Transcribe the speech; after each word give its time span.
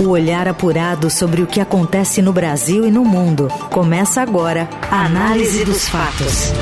O 0.00 0.08
olhar 0.08 0.48
apurado 0.48 1.08
sobre 1.08 1.40
o 1.40 1.46
que 1.46 1.60
acontece 1.60 2.20
no 2.20 2.32
Brasil 2.32 2.84
e 2.84 2.90
no 2.90 3.04
mundo. 3.04 3.46
Começa 3.70 4.20
agora 4.20 4.68
a 4.90 5.04
Análise 5.04 5.64
dos 5.64 5.88
Fatos. 5.88 6.52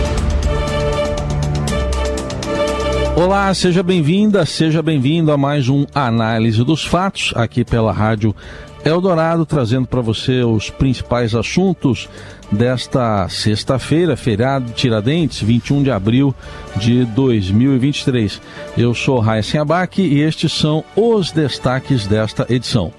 Olá, 3.16 3.52
seja 3.54 3.82
bem-vinda, 3.82 4.44
seja 4.44 4.82
bem-vindo 4.82 5.32
a 5.32 5.38
mais 5.38 5.70
um 5.70 5.86
Análise 5.94 6.62
dos 6.62 6.84
Fatos, 6.84 7.32
aqui 7.34 7.64
pela 7.64 7.90
Rádio 7.90 8.36
Eldorado, 8.84 9.46
trazendo 9.46 9.86
para 9.86 10.02
você 10.02 10.42
os 10.42 10.68
principais 10.68 11.34
assuntos 11.34 12.10
desta 12.50 13.26
sexta-feira, 13.30 14.14
feriado 14.14 14.66
de 14.66 14.72
Tiradentes, 14.72 15.40
21 15.40 15.84
de 15.84 15.90
abril 15.90 16.34
de 16.76 17.06
2023. 17.06 18.42
Eu 18.76 18.92
sou 18.92 19.20
Raíssa 19.20 19.62
Abac 19.62 20.02
e 20.02 20.20
estes 20.20 20.52
são 20.52 20.84
os 20.94 21.30
destaques 21.30 22.06
desta 22.06 22.44
edição. 22.52 22.92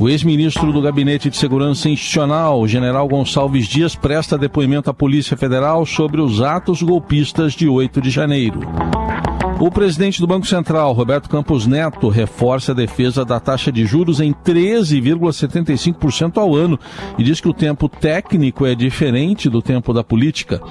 O 0.00 0.08
ex-ministro 0.08 0.72
do 0.72 0.80
Gabinete 0.80 1.28
de 1.28 1.36
Segurança 1.36 1.86
Institucional, 1.86 2.66
general 2.66 3.06
Gonçalves 3.06 3.66
Dias, 3.68 3.94
presta 3.94 4.38
depoimento 4.38 4.88
à 4.88 4.94
Polícia 4.94 5.36
Federal 5.36 5.84
sobre 5.84 6.22
os 6.22 6.40
atos 6.40 6.80
golpistas 6.80 7.52
de 7.52 7.68
8 7.68 8.00
de 8.00 8.08
janeiro. 8.08 8.60
O 9.60 9.70
presidente 9.70 10.20
do 10.22 10.26
Banco 10.26 10.46
Central, 10.46 10.94
Roberto 10.94 11.28
Campos 11.28 11.66
Neto, 11.66 12.08
reforça 12.08 12.72
a 12.72 12.74
defesa 12.74 13.26
da 13.26 13.38
taxa 13.38 13.70
de 13.70 13.84
juros 13.84 14.18
em 14.18 14.32
13,75% 14.32 16.38
ao 16.38 16.54
ano 16.54 16.80
e 17.18 17.22
diz 17.22 17.42
que 17.42 17.48
o 17.48 17.52
tempo 17.52 17.86
técnico 17.86 18.64
é 18.64 18.74
diferente 18.74 19.50
do 19.50 19.60
tempo 19.60 19.92
da 19.92 20.02
política. 20.02 20.62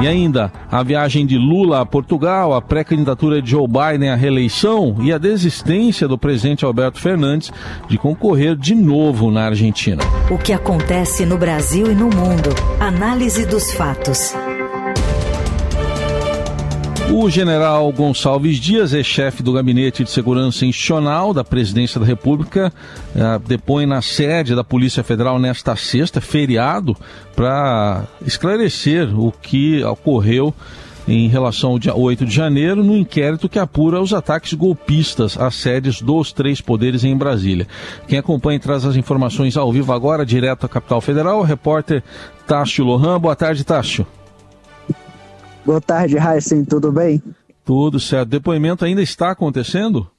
E 0.00 0.08
ainda, 0.08 0.52
a 0.68 0.82
viagem 0.82 1.24
de 1.24 1.38
Lula 1.38 1.82
a 1.82 1.86
Portugal, 1.86 2.52
a 2.52 2.60
pré-candidatura 2.60 3.40
de 3.40 3.52
Joe 3.52 3.68
Biden 3.68 4.10
à 4.10 4.16
reeleição 4.16 4.96
e 5.00 5.12
a 5.12 5.18
desistência 5.18 6.08
do 6.08 6.18
presidente 6.18 6.64
Alberto 6.64 7.00
Fernandes 7.00 7.52
de 7.88 7.96
concorrer 7.96 8.56
de 8.56 8.74
novo 8.74 9.30
na 9.30 9.44
Argentina. 9.44 10.02
O 10.28 10.36
que 10.36 10.52
acontece 10.52 11.24
no 11.24 11.38
Brasil 11.38 11.92
e 11.92 11.94
no 11.94 12.06
mundo. 12.06 12.50
Análise 12.80 13.46
dos 13.46 13.72
fatos. 13.72 14.34
O 17.14 17.28
general 17.28 17.92
Gonçalves 17.92 18.56
Dias 18.58 18.94
é 18.94 19.02
chefe 19.02 19.42
do 19.42 19.52
Gabinete 19.52 20.02
de 20.02 20.10
Segurança 20.10 20.64
Institucional 20.64 21.34
da 21.34 21.44
Presidência 21.44 22.00
da 22.00 22.06
República, 22.06 22.72
uh, 23.14 23.38
depõe 23.46 23.84
na 23.84 24.00
sede 24.00 24.54
da 24.54 24.64
Polícia 24.64 25.04
Federal 25.04 25.38
nesta 25.38 25.76
sexta, 25.76 26.22
feriado, 26.22 26.96
para 27.36 28.04
esclarecer 28.24 29.14
o 29.16 29.30
que 29.30 29.84
ocorreu 29.84 30.54
em 31.06 31.28
relação 31.28 31.72
ao 31.72 31.78
dia 31.78 31.94
8 31.94 32.24
de 32.24 32.34
janeiro, 32.34 32.82
no 32.82 32.96
inquérito 32.96 33.46
que 33.46 33.58
apura 33.58 34.00
os 34.00 34.14
ataques 34.14 34.54
golpistas 34.54 35.38
às 35.38 35.54
sedes 35.56 36.00
dos 36.00 36.32
três 36.32 36.62
poderes 36.62 37.04
em 37.04 37.14
Brasília. 37.14 37.68
Quem 38.08 38.18
acompanha 38.18 38.56
e 38.56 38.60
traz 38.60 38.86
as 38.86 38.96
informações 38.96 39.54
ao 39.54 39.70
vivo 39.70 39.92
agora, 39.92 40.24
direto 40.24 40.64
à 40.64 40.68
capital 40.68 41.02
federal, 41.02 41.40
o 41.40 41.44
repórter 41.44 42.02
Tássio 42.46 42.86
Lohan. 42.86 43.20
Boa 43.20 43.36
tarde, 43.36 43.62
Tássio. 43.64 44.06
Boa 45.64 45.80
tarde, 45.80 46.16
Heisen, 46.18 46.64
tudo 46.64 46.90
bem? 46.90 47.22
Tudo 47.64 48.00
certo. 48.00 48.30
Depoimento 48.30 48.84
ainda 48.84 49.00
está 49.00 49.30
acontecendo? 49.30 50.10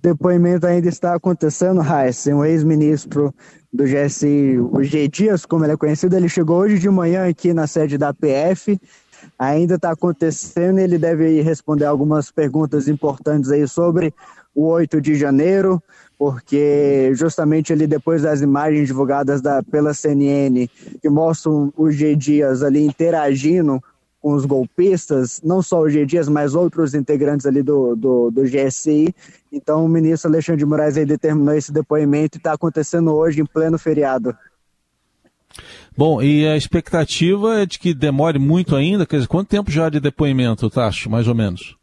Depoimento 0.00 0.64
ainda 0.64 0.88
está 0.88 1.14
acontecendo, 1.14 1.82
Heisen. 1.82 2.34
O 2.34 2.44
ex-ministro 2.44 3.34
do 3.72 3.82
GSI, 3.84 4.58
o 4.60 4.80
G. 4.84 5.08
Dias, 5.08 5.44
como 5.44 5.64
ele 5.64 5.72
é 5.72 5.76
conhecido, 5.76 6.16
ele 6.16 6.28
chegou 6.28 6.58
hoje 6.58 6.78
de 6.78 6.88
manhã 6.88 7.28
aqui 7.28 7.52
na 7.52 7.66
sede 7.66 7.98
da 7.98 8.14
PF. 8.14 8.80
Ainda 9.36 9.74
está 9.74 9.90
acontecendo 9.90 10.78
ele 10.78 10.98
deve 10.98 11.42
responder 11.42 11.86
algumas 11.86 12.30
perguntas 12.30 12.86
importantes 12.86 13.50
aí 13.50 13.66
sobre 13.66 14.14
o 14.54 14.66
8 14.66 15.00
de 15.00 15.16
janeiro, 15.16 15.82
porque 16.16 17.10
justamente 17.14 17.72
ali 17.72 17.88
depois 17.88 18.22
das 18.22 18.40
imagens 18.40 18.86
divulgadas 18.86 19.40
da, 19.40 19.64
pela 19.64 19.92
CNN 19.92 20.68
que 21.02 21.08
mostram 21.08 21.72
o 21.76 21.90
G. 21.90 22.14
Dias 22.14 22.62
ali 22.62 22.86
interagindo 22.86 23.82
com 24.28 24.34
os 24.34 24.44
golpistas, 24.44 25.40
não 25.42 25.62
só 25.62 25.80
o 25.80 25.88
G. 25.88 26.04
Dias, 26.04 26.28
mas 26.28 26.54
outros 26.54 26.92
integrantes 26.92 27.46
ali 27.46 27.62
do, 27.62 27.96
do, 27.96 28.30
do 28.30 28.42
GSI. 28.42 29.14
Então 29.50 29.86
o 29.86 29.88
ministro 29.88 30.28
Alexandre 30.28 30.58
de 30.58 30.66
Moraes 30.66 30.98
aí 30.98 31.06
determinou 31.06 31.54
esse 31.54 31.72
depoimento 31.72 32.36
e 32.36 32.38
está 32.38 32.52
acontecendo 32.52 33.14
hoje 33.14 33.40
em 33.40 33.46
pleno 33.46 33.78
feriado. 33.78 34.36
Bom, 35.96 36.20
e 36.20 36.46
a 36.46 36.58
expectativa 36.58 37.62
é 37.62 37.64
de 37.64 37.78
que 37.78 37.94
demore 37.94 38.38
muito 38.38 38.76
ainda? 38.76 39.06
Quer 39.06 39.16
dizer, 39.16 39.28
quanto 39.28 39.48
tempo 39.48 39.70
já 39.70 39.88
de 39.88 39.98
depoimento, 39.98 40.68
Tacho, 40.68 41.08
mais 41.08 41.26
ou 41.26 41.34
menos? 41.34 41.74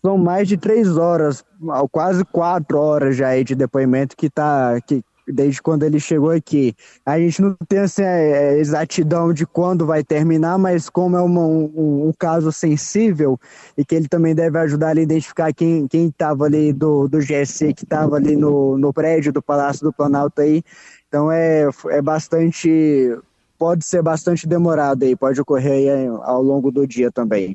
São 0.00 0.16
mais 0.16 0.48
de 0.48 0.56
três 0.56 0.96
horas, 0.96 1.44
quase 1.92 2.24
quatro 2.24 2.78
horas 2.78 3.14
já 3.14 3.28
aí 3.28 3.44
de 3.44 3.54
depoimento 3.54 4.16
que, 4.16 4.30
tá, 4.30 4.80
que, 4.80 5.04
desde 5.32 5.60
quando 5.62 5.82
ele 5.84 5.98
chegou 6.00 6.30
aqui. 6.30 6.74
A 7.04 7.18
gente 7.18 7.42
não 7.42 7.56
tem 7.68 7.80
assim, 7.80 8.02
a 8.02 8.06
é, 8.06 8.30
é, 8.30 8.58
exatidão 8.58 9.32
de 9.32 9.46
quando 9.46 9.86
vai 9.86 10.02
terminar, 10.02 10.58
mas 10.58 10.88
como 10.88 11.16
é 11.16 11.22
uma, 11.22 11.42
um, 11.42 12.08
um, 12.08 12.12
caso 12.18 12.52
sensível 12.52 13.38
e 13.76 13.84
que 13.84 13.94
ele 13.94 14.08
também 14.08 14.34
deve 14.34 14.58
ajudar 14.58 14.96
a 14.96 15.00
identificar 15.00 15.52
quem 15.52 15.86
estava 15.92 16.44
ali 16.44 16.72
do, 16.72 17.08
do 17.08 17.20
GSC, 17.20 17.72
que 17.74 17.84
estava 17.84 18.16
ali 18.16 18.36
no, 18.36 18.76
no 18.78 18.92
prédio 18.92 19.32
do 19.32 19.42
Palácio 19.42 19.84
do 19.84 19.92
Planalto 19.92 20.40
aí. 20.40 20.62
Então 21.08 21.30
é, 21.30 21.68
é 21.90 22.02
bastante. 22.02 23.16
Pode 23.58 23.84
ser 23.84 24.00
bastante 24.00 24.46
demorado 24.46 25.04
aí, 25.04 25.14
pode 25.14 25.38
ocorrer 25.38 25.92
aí 25.92 26.06
ao 26.22 26.42
longo 26.42 26.70
do 26.70 26.86
dia 26.86 27.12
também. 27.12 27.54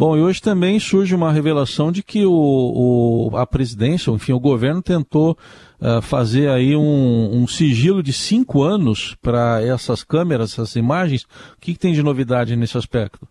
Bom, 0.00 0.16
e 0.16 0.22
hoje 0.22 0.40
também 0.40 0.80
surge 0.80 1.14
uma 1.14 1.30
revelação 1.30 1.92
de 1.92 2.02
que 2.02 2.24
o, 2.24 2.32
o 2.32 3.36
a 3.36 3.46
presidência, 3.46 4.10
enfim, 4.10 4.32
o 4.32 4.40
governo 4.40 4.80
tentou 4.80 5.36
uh, 5.78 6.00
fazer 6.00 6.48
aí 6.48 6.74
um, 6.74 7.42
um, 7.42 7.46
sigilo 7.46 8.02
de 8.02 8.10
cinco 8.10 8.62
anos 8.62 9.14
para 9.20 9.62
essas 9.62 10.02
câmeras, 10.02 10.54
essas 10.54 10.74
imagens. 10.74 11.24
O 11.24 11.60
que, 11.60 11.74
que 11.74 11.78
tem 11.78 11.92
de 11.92 12.02
novidade 12.02 12.56
nesse 12.56 12.78
aspecto? 12.78 13.28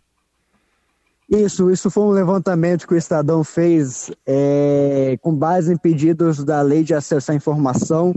Isso, 1.27 1.71
isso 1.71 1.89
foi 1.89 2.03
um 2.03 2.11
levantamento 2.11 2.87
que 2.87 2.93
o 2.93 2.97
Estadão 2.97 3.43
fez 3.43 4.11
é, 4.23 5.17
com 5.23 5.33
base 5.33 5.73
em 5.73 5.77
pedidos 5.77 6.43
da 6.43 6.61
Lei 6.61 6.83
de 6.83 6.93
Acesso 6.93 7.31
à 7.31 7.33
Informação 7.33 8.13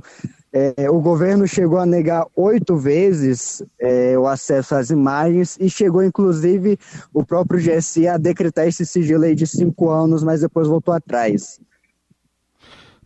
é, 0.53 0.91
o 0.91 1.01
governo 1.01 1.47
chegou 1.49 1.79
a 1.79 1.87
negar 1.87 2.27
oito 2.37 2.77
vezes 2.77 3.63
é, 3.81 4.19
o 4.19 4.27
acesso 4.27 4.75
às 4.75 4.91
imagens 4.91 5.57
e 5.59 5.71
chegou, 5.71 6.05
inclusive, 6.05 6.79
o 7.13 7.25
próprio 7.25 7.59
GSI 7.59 8.07
a 8.07 8.19
decretar 8.19 8.67
esse 8.67 8.85
sigilo 8.85 9.25
aí 9.25 9.35
de 9.35 9.47
cinco 9.47 9.89
anos, 9.89 10.23
mas 10.23 10.43
depois 10.43 10.69
voltou 10.69 10.93
atrás. 10.93 11.59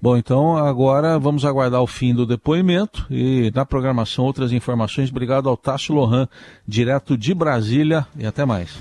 Bom, 0.02 0.16
então 0.16 0.56
agora 0.56 1.18
vamos 1.18 1.44
aguardar 1.44 1.80
o 1.80 1.86
fim 1.86 2.14
do 2.14 2.26
depoimento 2.26 3.06
e 3.10 3.50
na 3.54 3.64
programação 3.64 4.24
outras 4.24 4.52
informações. 4.52 5.10
Obrigado 5.10 5.48
ao 5.48 5.56
Tássio 5.56 5.94
Lohan, 5.94 6.28
direto 6.66 7.16
de 7.16 7.32
Brasília 7.32 8.06
e 8.18 8.26
até 8.26 8.44
mais. 8.44 8.76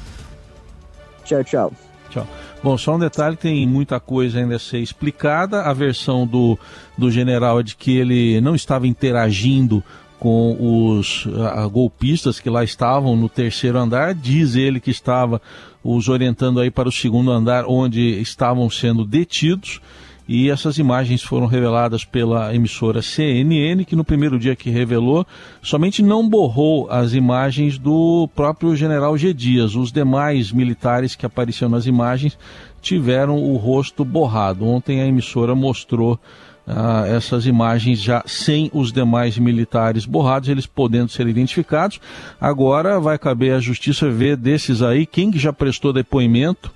Tchau, 1.24 1.44
tchau. 1.44 1.72
Tchau. 2.16 2.28
Bom, 2.64 2.78
só 2.78 2.96
um 2.96 3.00
detalhe, 3.00 3.36
tem 3.36 3.68
muita 3.68 4.00
coisa 4.00 4.40
ainda 4.40 4.56
a 4.56 4.60
ser 4.60 4.80
explicada. 4.80 5.64
A 5.64 5.74
versão 5.74 6.26
do, 6.26 6.58
do 6.98 7.12
general 7.12 7.60
é 7.60 7.64
de 7.64 7.76
que 7.76 7.98
ele 7.98 8.40
não 8.40 8.56
estava 8.56 8.88
interagindo 8.88 9.84
com 10.18 10.98
os 10.98 11.26
uh, 11.26 11.70
golpistas 11.70 12.40
que 12.40 12.50
lá 12.50 12.64
estavam 12.64 13.18
no 13.18 13.28
terceiro 13.28 13.78
andar. 13.78 14.16
Diz 14.16 14.56
ele 14.56 14.80
que 14.80 14.92
estava 14.92 15.42
os 15.84 16.08
orientando 16.08 16.62
aí 16.62 16.72
para 16.72 16.88
o 16.88 16.92
segundo 16.92 17.32
andar, 17.32 17.66
onde 17.68 18.22
estavam 18.22 18.70
sendo 18.70 19.04
detidos 19.04 19.82
e 20.28 20.50
essas 20.50 20.78
imagens 20.78 21.22
foram 21.22 21.46
reveladas 21.46 22.04
pela 22.04 22.54
emissora 22.54 23.02
CNN, 23.02 23.86
que 23.86 23.96
no 23.96 24.04
primeiro 24.04 24.40
dia 24.40 24.56
que 24.56 24.70
revelou, 24.70 25.26
somente 25.62 26.02
não 26.02 26.28
borrou 26.28 26.90
as 26.90 27.14
imagens 27.14 27.78
do 27.78 28.28
próprio 28.36 28.76
general 28.76 29.18
G. 29.18 29.34
Dias. 29.34 29.76
Os 29.76 29.92
demais 29.92 30.52
militares 30.52 31.16
que 31.16 31.26
apareceram 31.26 31.72
nas 31.72 31.86
imagens 31.86 32.38
tiveram 32.82 33.38
o 33.38 33.56
rosto 33.58 34.04
borrado. 34.04 34.66
Ontem 34.66 35.02
a 35.02 35.06
emissora 35.06 35.54
mostrou 35.54 36.20
ah, 36.68 37.06
essas 37.08 37.46
imagens 37.46 38.00
já 38.00 38.24
sem 38.26 38.72
os 38.74 38.92
demais 38.92 39.38
militares 39.38 40.06
borrados, 40.06 40.50
eles 40.50 40.66
podendo 40.66 41.12
ser 41.12 41.28
identificados. 41.28 42.00
Agora 42.42 43.00
vai 43.00 43.20
caber 43.20 43.54
à 43.54 43.60
justiça 43.60 44.10
ver 44.10 44.36
desses 44.36 44.82
aí 44.82 45.06
quem 45.06 45.32
já 45.34 45.54
prestou 45.54 45.94
depoimento 45.94 46.72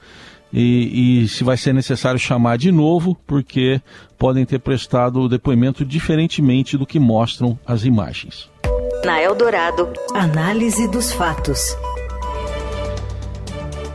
e, 0.51 1.21
e, 1.23 1.27
se 1.27 1.43
vai 1.43 1.57
ser 1.57 1.73
necessário 1.73 2.19
chamar 2.19 2.57
de 2.57 2.71
novo, 2.71 3.17
porque 3.27 3.81
podem 4.17 4.45
ter 4.45 4.59
prestado 4.59 5.21
o 5.21 5.29
depoimento 5.29 5.85
diferentemente 5.85 6.77
do 6.77 6.85
que 6.85 6.99
mostram 6.99 7.57
as 7.65 7.85
imagens. 7.85 8.49
Na 9.05 9.21
Eldorado, 9.21 9.89
análise 10.13 10.87
dos 10.87 11.11
fatos. 11.11 11.75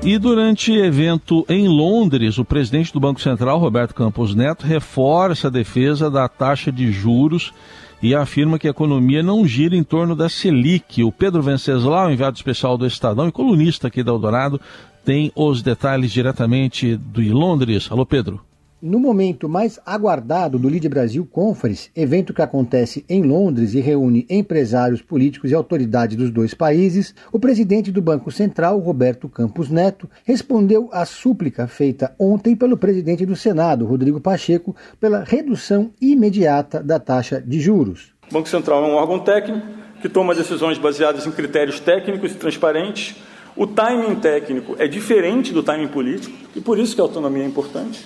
E 0.03 0.19
durante 0.19 0.71
evento 0.71 1.47
em 1.49 1.67
Londres, 1.67 2.37
o 2.37 2.45
presidente 2.45 2.93
do 2.93 3.01
Banco 3.01 3.23
Central, 3.23 3.59
Roberto 3.59 3.95
Campos 3.95 4.35
Neto, 4.35 4.67
reforça 4.67 5.49
a 5.49 5.51
defesa 5.51 6.11
da 6.11 6.29
taxa 6.29 6.71
de 6.71 6.93
juros 6.93 7.55
e 8.03 8.15
afirma 8.15 8.59
que 8.59 8.69
a 8.69 8.71
economia 8.71 9.23
não 9.23 9.47
gira 9.47 9.75
em 9.75 9.83
torno 9.83 10.15
da 10.15 10.29
Selic. 10.29 11.03
O 11.03 11.11
Pedro 11.11 11.43
Venceslau, 11.43 12.11
enviado 12.11 12.37
especial 12.37 12.77
do 12.77 12.87
Estadão 12.87 13.29
e 13.29 13.33
colunista 13.33 13.89
aqui 13.89 14.03
da 14.03 14.12
Eldorado, 14.12 14.61
tem 15.05 15.31
os 15.37 15.62
detalhes 15.62 16.11
diretamente 16.11 16.97
de 16.97 17.31
Londres. 17.31 17.89
Alô, 17.91 18.06
Pedro. 18.06 18.41
No 18.81 19.01
momento 19.01 19.49
mais 19.49 19.81
aguardado 19.87 20.59
do 20.59 20.69
Lead 20.69 20.87
Brasil 20.91 21.27
Conference, 21.31 21.91
evento 21.97 22.35
que 22.35 22.43
acontece 22.43 23.03
em 23.09 23.23
Londres 23.23 23.73
e 23.73 23.81
reúne 23.81 24.27
empresários, 24.29 25.01
políticos 25.01 25.51
e 25.51 25.55
autoridades 25.55 26.19
dos 26.19 26.31
dois 26.31 26.53
países, 26.53 27.15
o 27.33 27.41
presidente 27.41 27.91
do 27.91 28.03
Banco 28.03 28.31
Central, 28.31 28.79
Roberto 28.81 29.27
Campos 29.27 29.71
Neto, 29.71 30.06
respondeu 30.23 30.91
à 30.93 31.06
súplica 31.06 31.67
feita 31.67 32.15
ontem 32.19 32.55
pelo 32.55 32.77
presidente 32.77 33.25
do 33.25 33.35
Senado, 33.35 33.87
Rodrigo 33.87 34.21
Pacheco, 34.21 34.77
pela 35.01 35.25
redução 35.25 35.91
imediata 35.99 36.83
da 36.83 37.01
taxa 37.01 37.41
de 37.41 37.61
juros. 37.61 38.12
O 38.31 38.35
Banco 38.35 38.51
Central 38.51 38.85
é 38.85 38.89
um 38.89 38.97
órgão 38.97 39.19
técnico 39.19 39.67
que 40.03 40.11
toma 40.11 40.35
decisões 40.35 40.77
baseadas 40.77 41.27
em 41.27 41.31
critérios 41.31 41.81
técnicos 41.81 42.33
e 42.33 42.35
transparentes. 42.35 43.17
O 43.56 43.69
timing 43.69 44.17
técnico 44.17 44.75
é 44.81 44.89
diferente 44.89 45.53
do 45.53 45.62
timing 45.62 45.87
político 45.87 46.37
e 46.56 46.61
por 46.61 46.77
isso 46.77 46.95
que 46.95 47.01
a 47.01 47.05
autonomia 47.05 47.45
é 47.45 47.47
importante 47.47 48.05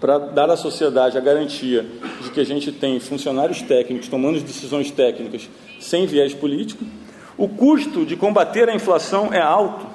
para 0.00 0.16
dar 0.18 0.48
à 0.48 0.56
sociedade 0.56 1.18
a 1.18 1.20
garantia 1.20 1.86
de 2.22 2.30
que 2.30 2.40
a 2.40 2.44
gente 2.44 2.72
tem 2.72 2.98
funcionários 2.98 3.60
técnicos 3.60 4.08
tomando 4.08 4.40
decisões 4.40 4.90
técnicas 4.90 5.50
sem 5.78 6.06
viés 6.06 6.32
político. 6.32 6.82
O 7.36 7.46
custo 7.46 8.06
de 8.06 8.16
combater 8.16 8.70
a 8.70 8.74
inflação 8.74 9.28
é 9.34 9.40
alto 9.40 9.86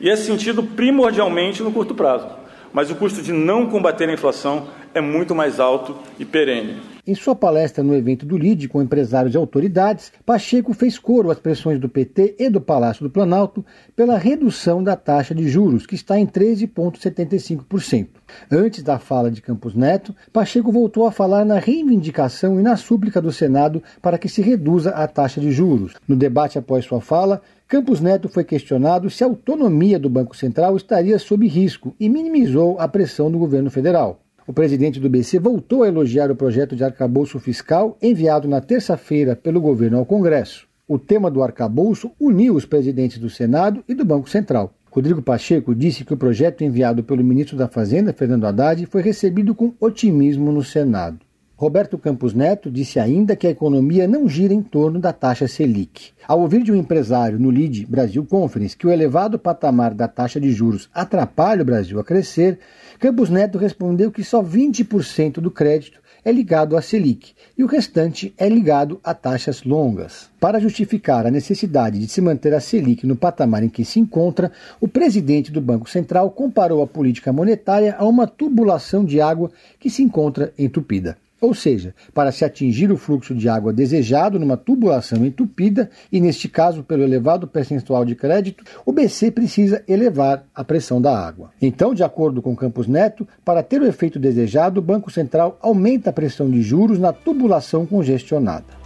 e 0.00 0.10
é 0.10 0.16
sentido 0.16 0.64
primordialmente 0.64 1.62
no 1.62 1.70
curto 1.70 1.94
prazo, 1.94 2.26
mas 2.72 2.90
o 2.90 2.96
custo 2.96 3.22
de 3.22 3.32
não 3.32 3.66
combater 3.66 4.08
a 4.08 4.12
inflação 4.12 4.66
é 4.92 5.00
muito 5.00 5.36
mais 5.36 5.60
alto 5.60 5.96
e 6.18 6.24
perene. 6.24 6.91
Em 7.04 7.16
sua 7.16 7.34
palestra 7.34 7.82
no 7.82 7.96
evento 7.96 8.24
do 8.24 8.38
LIDE 8.38 8.68
com 8.68 8.80
empresários 8.80 9.34
e 9.34 9.36
autoridades, 9.36 10.12
Pacheco 10.24 10.72
fez 10.72 11.00
coro 11.00 11.32
às 11.32 11.38
pressões 11.40 11.80
do 11.80 11.88
PT 11.88 12.36
e 12.38 12.48
do 12.48 12.60
Palácio 12.60 13.02
do 13.02 13.10
Planalto 13.10 13.66
pela 13.96 14.16
redução 14.16 14.84
da 14.84 14.94
taxa 14.94 15.34
de 15.34 15.48
juros, 15.48 15.84
que 15.84 15.96
está 15.96 16.16
em 16.16 16.24
13,75%. 16.24 18.06
Antes 18.48 18.84
da 18.84 19.00
fala 19.00 19.32
de 19.32 19.42
Campos 19.42 19.74
Neto, 19.74 20.14
Pacheco 20.32 20.70
voltou 20.70 21.04
a 21.04 21.10
falar 21.10 21.44
na 21.44 21.58
reivindicação 21.58 22.60
e 22.60 22.62
na 22.62 22.76
súplica 22.76 23.20
do 23.20 23.32
Senado 23.32 23.82
para 24.00 24.16
que 24.16 24.28
se 24.28 24.40
reduza 24.40 24.90
a 24.90 25.08
taxa 25.08 25.40
de 25.40 25.50
juros. 25.50 25.94
No 26.06 26.14
debate 26.14 26.56
após 26.56 26.84
sua 26.84 27.00
fala, 27.00 27.42
Campos 27.66 28.00
Neto 28.00 28.28
foi 28.28 28.44
questionado 28.44 29.10
se 29.10 29.24
a 29.24 29.26
autonomia 29.26 29.98
do 29.98 30.08
Banco 30.08 30.36
Central 30.36 30.76
estaria 30.76 31.18
sob 31.18 31.48
risco 31.48 31.96
e 31.98 32.08
minimizou 32.08 32.78
a 32.78 32.86
pressão 32.86 33.28
do 33.28 33.40
governo 33.40 33.72
federal. 33.72 34.21
O 34.44 34.52
presidente 34.52 34.98
do 34.98 35.08
BC 35.08 35.38
voltou 35.38 35.84
a 35.84 35.88
elogiar 35.88 36.28
o 36.28 36.34
projeto 36.34 36.74
de 36.74 36.82
arcabouço 36.82 37.38
fiscal 37.38 37.96
enviado 38.02 38.48
na 38.48 38.60
terça-feira 38.60 39.36
pelo 39.36 39.60
governo 39.60 39.98
ao 39.98 40.04
Congresso. 40.04 40.66
O 40.88 40.98
tema 40.98 41.30
do 41.30 41.44
arcabouço 41.44 42.10
uniu 42.18 42.56
os 42.56 42.66
presidentes 42.66 43.18
do 43.18 43.30
Senado 43.30 43.84
e 43.88 43.94
do 43.94 44.04
Banco 44.04 44.28
Central. 44.28 44.74
Rodrigo 44.90 45.22
Pacheco 45.22 45.74
disse 45.76 46.04
que 46.04 46.12
o 46.12 46.16
projeto 46.16 46.64
enviado 46.64 47.04
pelo 47.04 47.22
ministro 47.22 47.56
da 47.56 47.68
Fazenda, 47.68 48.12
Fernando 48.12 48.44
Haddad, 48.44 48.84
foi 48.86 49.00
recebido 49.00 49.54
com 49.54 49.72
otimismo 49.80 50.50
no 50.50 50.64
Senado. 50.64 51.20
Roberto 51.56 51.96
Campos 51.96 52.34
Neto 52.34 52.68
disse 52.68 52.98
ainda 52.98 53.36
que 53.36 53.46
a 53.46 53.50
economia 53.50 54.08
não 54.08 54.28
gira 54.28 54.52
em 54.52 54.60
torno 54.60 54.98
da 54.98 55.12
taxa 55.12 55.46
Selic. 55.46 56.10
Ao 56.26 56.40
ouvir 56.40 56.64
de 56.64 56.72
um 56.72 56.74
empresário 56.74 57.38
no 57.38 57.52
LID 57.52 57.86
Brasil 57.86 58.26
Conference 58.26 58.76
que 58.76 58.84
o 58.84 58.90
elevado 58.90 59.38
patamar 59.38 59.94
da 59.94 60.08
taxa 60.08 60.40
de 60.40 60.50
juros 60.50 60.90
atrapalha 60.92 61.62
o 61.62 61.64
Brasil 61.64 62.00
a 62.00 62.04
crescer, 62.04 62.58
Campos 63.02 63.30
Neto 63.30 63.58
respondeu 63.58 64.12
que 64.12 64.22
só 64.22 64.40
20% 64.40 65.40
do 65.40 65.50
crédito 65.50 66.00
é 66.24 66.30
ligado 66.30 66.76
à 66.76 66.80
Selic 66.80 67.32
e 67.58 67.64
o 67.64 67.66
restante 67.66 68.32
é 68.38 68.48
ligado 68.48 69.00
a 69.02 69.12
taxas 69.12 69.64
longas. 69.64 70.30
Para 70.38 70.60
justificar 70.60 71.26
a 71.26 71.30
necessidade 71.32 71.98
de 71.98 72.06
se 72.06 72.20
manter 72.20 72.54
a 72.54 72.60
Selic 72.60 73.04
no 73.04 73.16
patamar 73.16 73.64
em 73.64 73.68
que 73.68 73.84
se 73.84 73.98
encontra, 73.98 74.52
o 74.80 74.86
presidente 74.86 75.50
do 75.50 75.60
Banco 75.60 75.90
Central 75.90 76.30
comparou 76.30 76.80
a 76.80 76.86
política 76.86 77.32
monetária 77.32 77.96
a 77.98 78.06
uma 78.06 78.24
tubulação 78.24 79.04
de 79.04 79.20
água 79.20 79.50
que 79.80 79.90
se 79.90 80.00
encontra 80.00 80.52
entupida. 80.56 81.18
Ou 81.42 81.52
seja, 81.52 81.92
para 82.14 82.30
se 82.30 82.44
atingir 82.44 82.92
o 82.92 82.96
fluxo 82.96 83.34
de 83.34 83.48
água 83.48 83.72
desejado 83.72 84.38
numa 84.38 84.56
tubulação 84.56 85.26
entupida, 85.26 85.90
e 86.12 86.20
neste 86.20 86.48
caso 86.48 86.84
pelo 86.84 87.02
elevado 87.02 87.48
percentual 87.48 88.04
de 88.04 88.14
crédito, 88.14 88.62
o 88.86 88.92
BC 88.92 89.32
precisa 89.32 89.82
elevar 89.88 90.44
a 90.54 90.62
pressão 90.62 91.02
da 91.02 91.18
água. 91.18 91.50
Então, 91.60 91.92
de 91.92 92.04
acordo 92.04 92.40
com 92.40 92.54
Campos 92.54 92.86
Neto, 92.86 93.26
para 93.44 93.60
ter 93.60 93.82
o 93.82 93.86
efeito 93.86 94.20
desejado, 94.20 94.78
o 94.78 94.84
Banco 94.84 95.10
Central 95.10 95.58
aumenta 95.60 96.10
a 96.10 96.12
pressão 96.12 96.48
de 96.48 96.62
juros 96.62 97.00
na 97.00 97.12
tubulação 97.12 97.84
congestionada. 97.84 98.81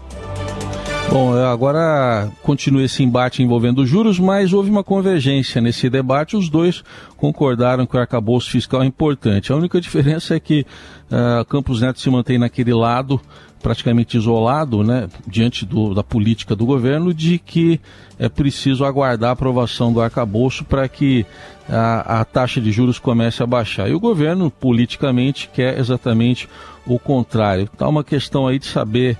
Bom, 1.18 1.32
agora 1.32 2.30
continua 2.42 2.82
esse 2.82 3.02
embate 3.02 3.42
envolvendo 3.42 3.86
juros, 3.86 4.20
mas 4.20 4.52
houve 4.52 4.68
uma 4.68 4.84
convergência 4.84 5.62
nesse 5.62 5.88
debate. 5.88 6.36
Os 6.36 6.50
dois 6.50 6.84
concordaram 7.16 7.86
que 7.86 7.96
o 7.96 7.98
arcabouço 7.98 8.50
fiscal 8.50 8.82
é 8.82 8.84
importante. 8.84 9.50
A 9.50 9.56
única 9.56 9.80
diferença 9.80 10.36
é 10.36 10.40
que 10.40 10.66
uh, 11.10 11.42
Campos 11.46 11.80
Neto 11.80 12.00
se 12.00 12.10
mantém 12.10 12.36
naquele 12.36 12.74
lado 12.74 13.18
praticamente 13.62 14.18
isolado, 14.18 14.84
né, 14.84 15.08
diante 15.26 15.64
do, 15.64 15.94
da 15.94 16.04
política 16.04 16.54
do 16.54 16.66
governo, 16.66 17.14
de 17.14 17.38
que 17.38 17.80
é 18.18 18.28
preciso 18.28 18.84
aguardar 18.84 19.30
a 19.30 19.32
aprovação 19.32 19.90
do 19.90 20.02
arcabouço 20.02 20.66
para 20.66 20.86
que 20.86 21.24
a, 21.66 22.20
a 22.20 22.24
taxa 22.26 22.60
de 22.60 22.70
juros 22.70 22.98
comece 22.98 23.42
a 23.42 23.46
baixar. 23.46 23.88
E 23.88 23.94
o 23.94 23.98
governo, 23.98 24.50
politicamente, 24.50 25.48
quer 25.50 25.78
exatamente 25.78 26.46
o 26.86 26.98
contrário. 26.98 27.64
Está 27.64 27.88
uma 27.88 28.04
questão 28.04 28.46
aí 28.46 28.58
de 28.58 28.66
saber 28.66 29.18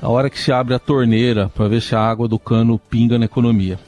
a 0.00 0.08
hora 0.08 0.30
que 0.30 0.38
se 0.38 0.50
abre 0.50 0.74
a 0.74 0.78
torneira 0.78 1.50
para 1.54 1.68
ver 1.68 1.82
se 1.82 1.94
a 1.94 2.00
água 2.00 2.26
do 2.26 2.38
cano 2.38 2.78
pinga 2.78 3.18
na 3.18 3.26
economia. 3.26 3.78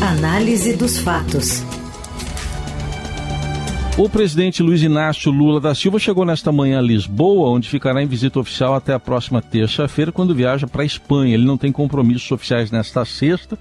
Análise 0.00 0.76
dos 0.76 0.98
fatos. 0.98 1.64
O 3.98 4.08
presidente 4.08 4.62
Luiz 4.62 4.82
Inácio 4.82 5.30
Lula 5.30 5.60
da 5.60 5.74
Silva 5.74 5.98
chegou 5.98 6.24
nesta 6.24 6.50
manhã 6.50 6.78
a 6.78 6.82
Lisboa, 6.82 7.50
onde 7.50 7.68
ficará 7.68 8.02
em 8.02 8.06
visita 8.06 8.40
oficial 8.40 8.74
até 8.74 8.94
a 8.94 8.98
próxima 8.98 9.42
terça-feira, 9.42 10.10
quando 10.10 10.34
viaja 10.34 10.66
para 10.66 10.82
a 10.82 10.86
Espanha. 10.86 11.34
Ele 11.34 11.44
não 11.44 11.58
tem 11.58 11.70
compromissos 11.70 12.30
oficiais 12.32 12.70
nesta 12.70 13.04
sexta, 13.04 13.58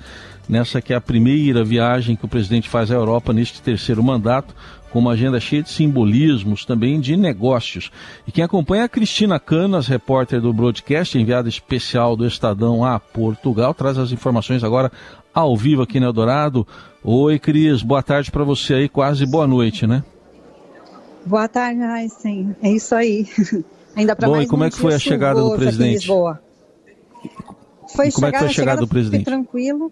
nessa 0.48 0.82
que 0.82 0.94
é 0.94 0.96
a 0.96 1.02
primeira 1.02 1.66
viagem 1.66 2.16
que 2.16 2.24
o 2.24 2.30
presidente 2.30 2.70
faz 2.70 2.90
à 2.92 2.96
Europa 2.96 3.34
neste 3.34 3.62
terceiro 3.62 4.02
mandato 4.02 4.56
com 4.92 5.00
uma 5.00 5.14
agenda 5.14 5.40
cheia 5.40 5.64
de 5.64 5.70
simbolismos, 5.70 6.66
também 6.66 7.00
de 7.00 7.16
negócios. 7.16 7.92
E 8.28 8.32
quem 8.32 8.44
acompanha 8.44 8.84
é 8.84 8.86
a 8.86 8.90
Cristina 8.90 9.40
Canas, 9.40 9.88
repórter 9.88 10.42
do 10.42 10.54
broadcast, 10.54 11.18
enviada 11.18 11.48
especial 11.48 12.16
do 12.16 12.28
Estadão 12.28 12.84
a 12.84 13.00
Portugal, 13.00 13.74
traz 13.74 13.98
as 13.98 14.12
informações 14.12 14.64
agora 14.64 14.92
ao 15.34 15.56
vivo 15.56 15.82
aqui 15.82 16.00
no 16.00 16.08
Eldorado. 16.08 16.68
Oi, 17.04 17.40
Cris, 17.40 17.82
boa 17.82 18.04
tarde 18.04 18.30
para 18.30 18.44
você 18.44 18.74
aí, 18.74 18.90
quase 18.90 19.26
boa 19.26 19.48
noite, 19.48 19.88
né? 19.88 20.04
Boa 21.26 21.48
tarde, 21.48 21.80
sim, 22.10 22.54
é 22.62 22.72
isso 22.72 22.94
aí. 22.94 23.28
Ainda 23.96 24.16
para 24.16 24.30
mais 24.30 24.46
e 24.46 24.48
como 24.48 24.64
é 24.64 24.70
que 24.70 24.78
foi 24.78 24.94
a 24.94 25.00
chegada 25.00 25.42
do 25.42 25.56
presidente? 25.56 26.08
Foi 26.08 28.08
e 28.08 28.12
como 28.12 28.26
é 28.26 28.32
que 28.32 28.38
foi 28.38 28.48
a 28.48 28.52
chegada 28.52 28.82
do 28.82 28.88
presidente? 28.88 29.26
Foi 29.26 29.34
tranquilo. 29.34 29.92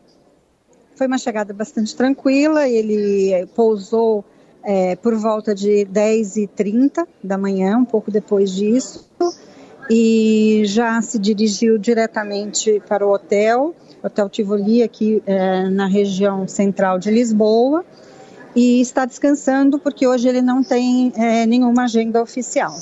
Foi 0.96 1.08
uma 1.08 1.18
chegada 1.18 1.54
bastante 1.54 1.96
tranquila. 1.96 2.68
Ele 2.68 3.46
pousou 3.56 4.24
é, 4.64 4.96
por 4.96 5.16
volta 5.16 5.56
de 5.56 5.86
10h30 5.86 7.06
da 7.24 7.38
manhã, 7.38 7.78
um 7.78 7.86
pouco 7.86 8.12
depois 8.12 8.52
disso, 8.52 9.10
e 9.90 10.64
já 10.66 11.02
se 11.02 11.18
dirigiu 11.18 11.78
diretamente 11.78 12.82
para 12.88 13.06
o 13.06 13.12
hotel, 13.12 13.74
Hotel 14.04 14.30
Tivoli, 14.30 14.84
aqui 14.84 15.22
é, 15.26 15.70
na 15.70 15.88
região 15.88 16.48
central 16.48 17.00
de 17.00 17.10
Lisboa, 17.10 17.84
e 18.56 18.82
está 18.82 19.06
descansando 19.06 19.80
porque 19.80 20.08
hoje 20.08 20.28
ele 20.28 20.42
não 20.42 20.64
tem 20.64 21.12
é, 21.16 21.46
nenhuma 21.46 21.84
agenda 21.84 22.22
oficial. 22.22 22.74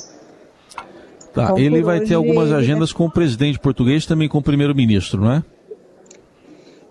Tá, 1.32 1.44
então, 1.44 1.58
ele 1.58 1.82
vai 1.82 2.00
ter 2.00 2.14
algumas 2.14 2.52
agendas 2.52 2.92
com 2.92 3.04
o 3.04 3.10
presidente 3.10 3.58
português 3.58 4.06
também 4.06 4.28
com 4.28 4.38
o 4.38 4.42
primeiro-ministro, 4.42 5.20
não 5.20 5.32
é? 5.32 5.44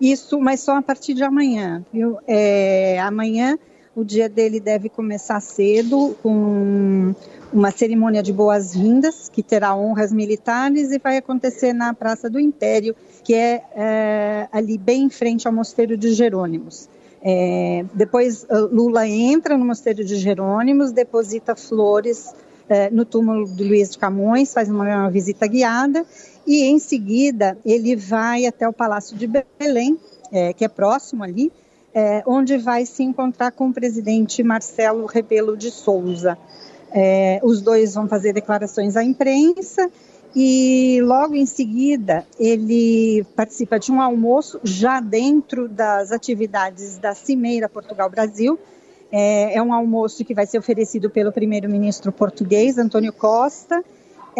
Isso, 0.00 0.38
mas 0.40 0.60
só 0.60 0.76
a 0.76 0.82
partir 0.82 1.14
de 1.14 1.24
amanhã. 1.24 1.84
Viu? 1.92 2.18
É, 2.26 3.00
amanhã 3.00 3.58
o 3.98 4.04
dia 4.04 4.28
dele 4.28 4.60
deve 4.60 4.88
começar 4.88 5.40
cedo 5.40 6.16
com 6.22 7.12
uma 7.52 7.72
cerimônia 7.72 8.22
de 8.22 8.32
boas-vindas 8.32 9.28
que 9.28 9.42
terá 9.42 9.74
honras 9.74 10.12
militares 10.12 10.92
e 10.92 10.98
vai 11.00 11.16
acontecer 11.16 11.72
na 11.72 11.92
Praça 11.92 12.30
do 12.30 12.38
Império, 12.38 12.94
que 13.24 13.34
é, 13.34 13.64
é 13.74 14.48
ali 14.52 14.78
bem 14.78 15.06
em 15.06 15.10
frente 15.10 15.48
ao 15.48 15.52
Mosteiro 15.52 15.96
de 15.96 16.12
Jerônimos. 16.12 16.88
É, 17.20 17.84
depois 17.92 18.46
Lula 18.70 19.08
entra 19.08 19.58
no 19.58 19.64
Mosteiro 19.64 20.04
de 20.04 20.14
Jerônimos, 20.14 20.92
deposita 20.92 21.56
flores 21.56 22.32
é, 22.68 22.90
no 22.90 23.04
túmulo 23.04 23.48
de 23.48 23.64
Luiz 23.64 23.90
de 23.90 23.98
Camões, 23.98 24.54
faz 24.54 24.68
uma, 24.68 24.84
uma 24.84 25.10
visita 25.10 25.48
guiada 25.48 26.06
e 26.46 26.66
em 26.66 26.78
seguida 26.78 27.58
ele 27.64 27.96
vai 27.96 28.46
até 28.46 28.68
o 28.68 28.72
Palácio 28.72 29.16
de 29.16 29.26
Belém, 29.58 29.98
é, 30.30 30.52
que 30.52 30.64
é 30.64 30.68
próximo 30.68 31.24
ali, 31.24 31.50
é, 31.98 32.22
onde 32.24 32.56
vai 32.58 32.86
se 32.86 33.02
encontrar 33.02 33.50
com 33.50 33.70
o 33.70 33.72
presidente 33.72 34.40
Marcelo 34.44 35.04
Rebelo 35.04 35.56
de 35.56 35.68
Souza. 35.68 36.38
É, 36.92 37.40
os 37.42 37.60
dois 37.60 37.94
vão 37.94 38.06
fazer 38.06 38.32
declarações 38.32 38.96
à 38.96 39.02
imprensa 39.02 39.90
e 40.34 41.00
logo 41.02 41.34
em 41.34 41.44
seguida 41.44 42.24
ele 42.38 43.26
participa 43.34 43.80
de 43.80 43.90
um 43.90 44.00
almoço 44.00 44.60
já 44.62 45.00
dentro 45.00 45.68
das 45.68 46.12
atividades 46.12 46.98
da 46.98 47.14
Cimeira 47.14 47.68
Portugal-Brasil, 47.68 48.56
É, 49.10 49.56
é 49.56 49.62
um 49.62 49.72
almoço 49.72 50.22
que 50.22 50.34
vai 50.34 50.46
ser 50.46 50.58
oferecido 50.58 51.08
pelo 51.08 51.32
primeiro-ministro 51.32 52.12
português, 52.12 52.76
Antônio 52.76 53.12
Costa, 53.12 53.82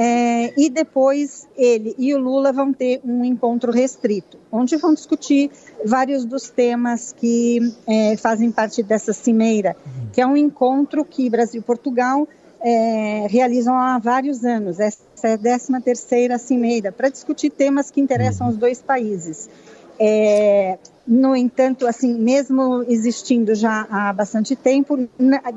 é, 0.00 0.52
e 0.56 0.70
depois 0.70 1.48
ele 1.56 1.92
e 1.98 2.14
o 2.14 2.18
Lula 2.20 2.52
vão 2.52 2.72
ter 2.72 3.00
um 3.04 3.24
encontro 3.24 3.72
restrito, 3.72 4.38
onde 4.52 4.76
vão 4.76 4.94
discutir 4.94 5.50
vários 5.84 6.24
dos 6.24 6.48
temas 6.48 7.12
que 7.12 7.58
é, 7.84 8.16
fazem 8.16 8.52
parte 8.52 8.80
dessa 8.80 9.12
cimeira, 9.12 9.76
que 10.12 10.20
é 10.20 10.26
um 10.26 10.36
encontro 10.36 11.04
que 11.04 11.28
Brasil 11.28 11.60
e 11.60 11.64
Portugal 11.64 12.28
é, 12.60 13.26
realizam 13.28 13.74
há 13.74 13.98
vários 13.98 14.44
anos. 14.44 14.78
Essa 14.78 15.00
é 15.24 15.32
a 15.32 15.38
13 15.38 15.80
terceira 15.82 16.38
cimeira, 16.38 16.92
para 16.92 17.08
discutir 17.08 17.50
temas 17.50 17.90
que 17.90 18.00
interessam 18.00 18.48
os 18.50 18.56
dois 18.56 18.80
países. 18.80 19.50
É, 19.98 20.78
no 21.04 21.34
entanto, 21.34 21.88
assim, 21.88 22.14
mesmo 22.14 22.84
existindo 22.86 23.52
já 23.52 23.84
há 23.90 24.12
bastante 24.12 24.54
tempo, 24.54 24.96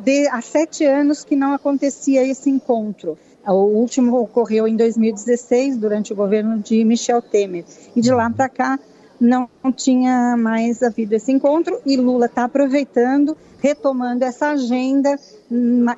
de, 0.04 0.28
há 0.30 0.42
sete 0.42 0.84
anos 0.84 1.24
que 1.24 1.36
não 1.36 1.54
acontecia 1.54 2.26
esse 2.26 2.50
encontro. 2.50 3.20
O 3.48 3.54
último 3.54 4.20
ocorreu 4.20 4.68
em 4.68 4.76
2016, 4.76 5.78
durante 5.78 6.14
o 6.14 6.16
governo 6.16 6.60
de 6.60 6.84
Michel 6.84 7.22
Temer. 7.22 7.66
E 7.96 8.02
de 8.02 8.12
lá 8.12 8.30
para 8.30 8.48
cá 8.48 8.80
não 9.22 9.48
tinha 9.76 10.36
mais 10.36 10.82
havido 10.82 11.14
esse 11.14 11.32
encontro 11.32 11.80
e 11.86 11.96
Lula 11.96 12.26
está 12.26 12.46
aproveitando, 12.46 13.38
retomando 13.60 14.26
essa 14.26 14.50
agenda 14.50 15.16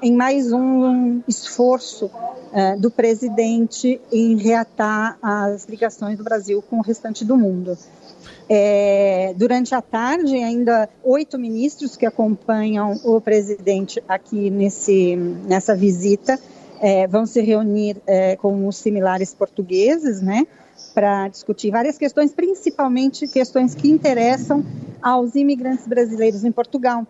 em 0.02 0.14
mais 0.14 0.52
um 0.52 1.22
esforço 1.26 2.08
uh, 2.08 2.80
do 2.80 2.92
presidente 2.92 4.02
em 4.12 4.36
reatar 4.36 5.18
as 5.22 5.66
ligações 5.66 6.18
do 6.18 6.24
Brasil 6.24 6.62
com 6.70 6.80
o 6.80 6.82
restante 6.82 7.24
do 7.24 7.38
mundo. 7.38 7.78
É, 8.50 9.34
durante 9.38 9.74
a 9.74 9.82
tarde, 9.82 10.36
ainda 10.36 10.90
oito 11.02 11.40
ministros 11.40 11.96
que 11.96 12.06
acompanham 12.06 13.00
o 13.06 13.22
presidente 13.22 14.04
aqui 14.06 14.50
nesse, 14.50 15.16
nessa 15.16 15.74
visita 15.74 16.38
é, 16.84 17.08
vão 17.08 17.26
se 17.26 17.40
reunir 17.40 17.96
é, 18.06 18.36
com 18.36 18.68
os 18.68 18.76
similares 18.76 19.34
portugueses, 19.34 20.22
né, 20.22 20.46
para 20.94 21.30
discutir 21.30 21.72
várias 21.72 21.98
questões, 21.98 22.34
principalmente 22.34 23.26
questões 23.26 23.74
que 23.74 23.90
interessam 23.90 24.66
aos 25.02 25.34
imigrantes 25.34 25.88
brasileiros 25.88 26.44
em 26.44 26.52
Portugal. 26.52 27.08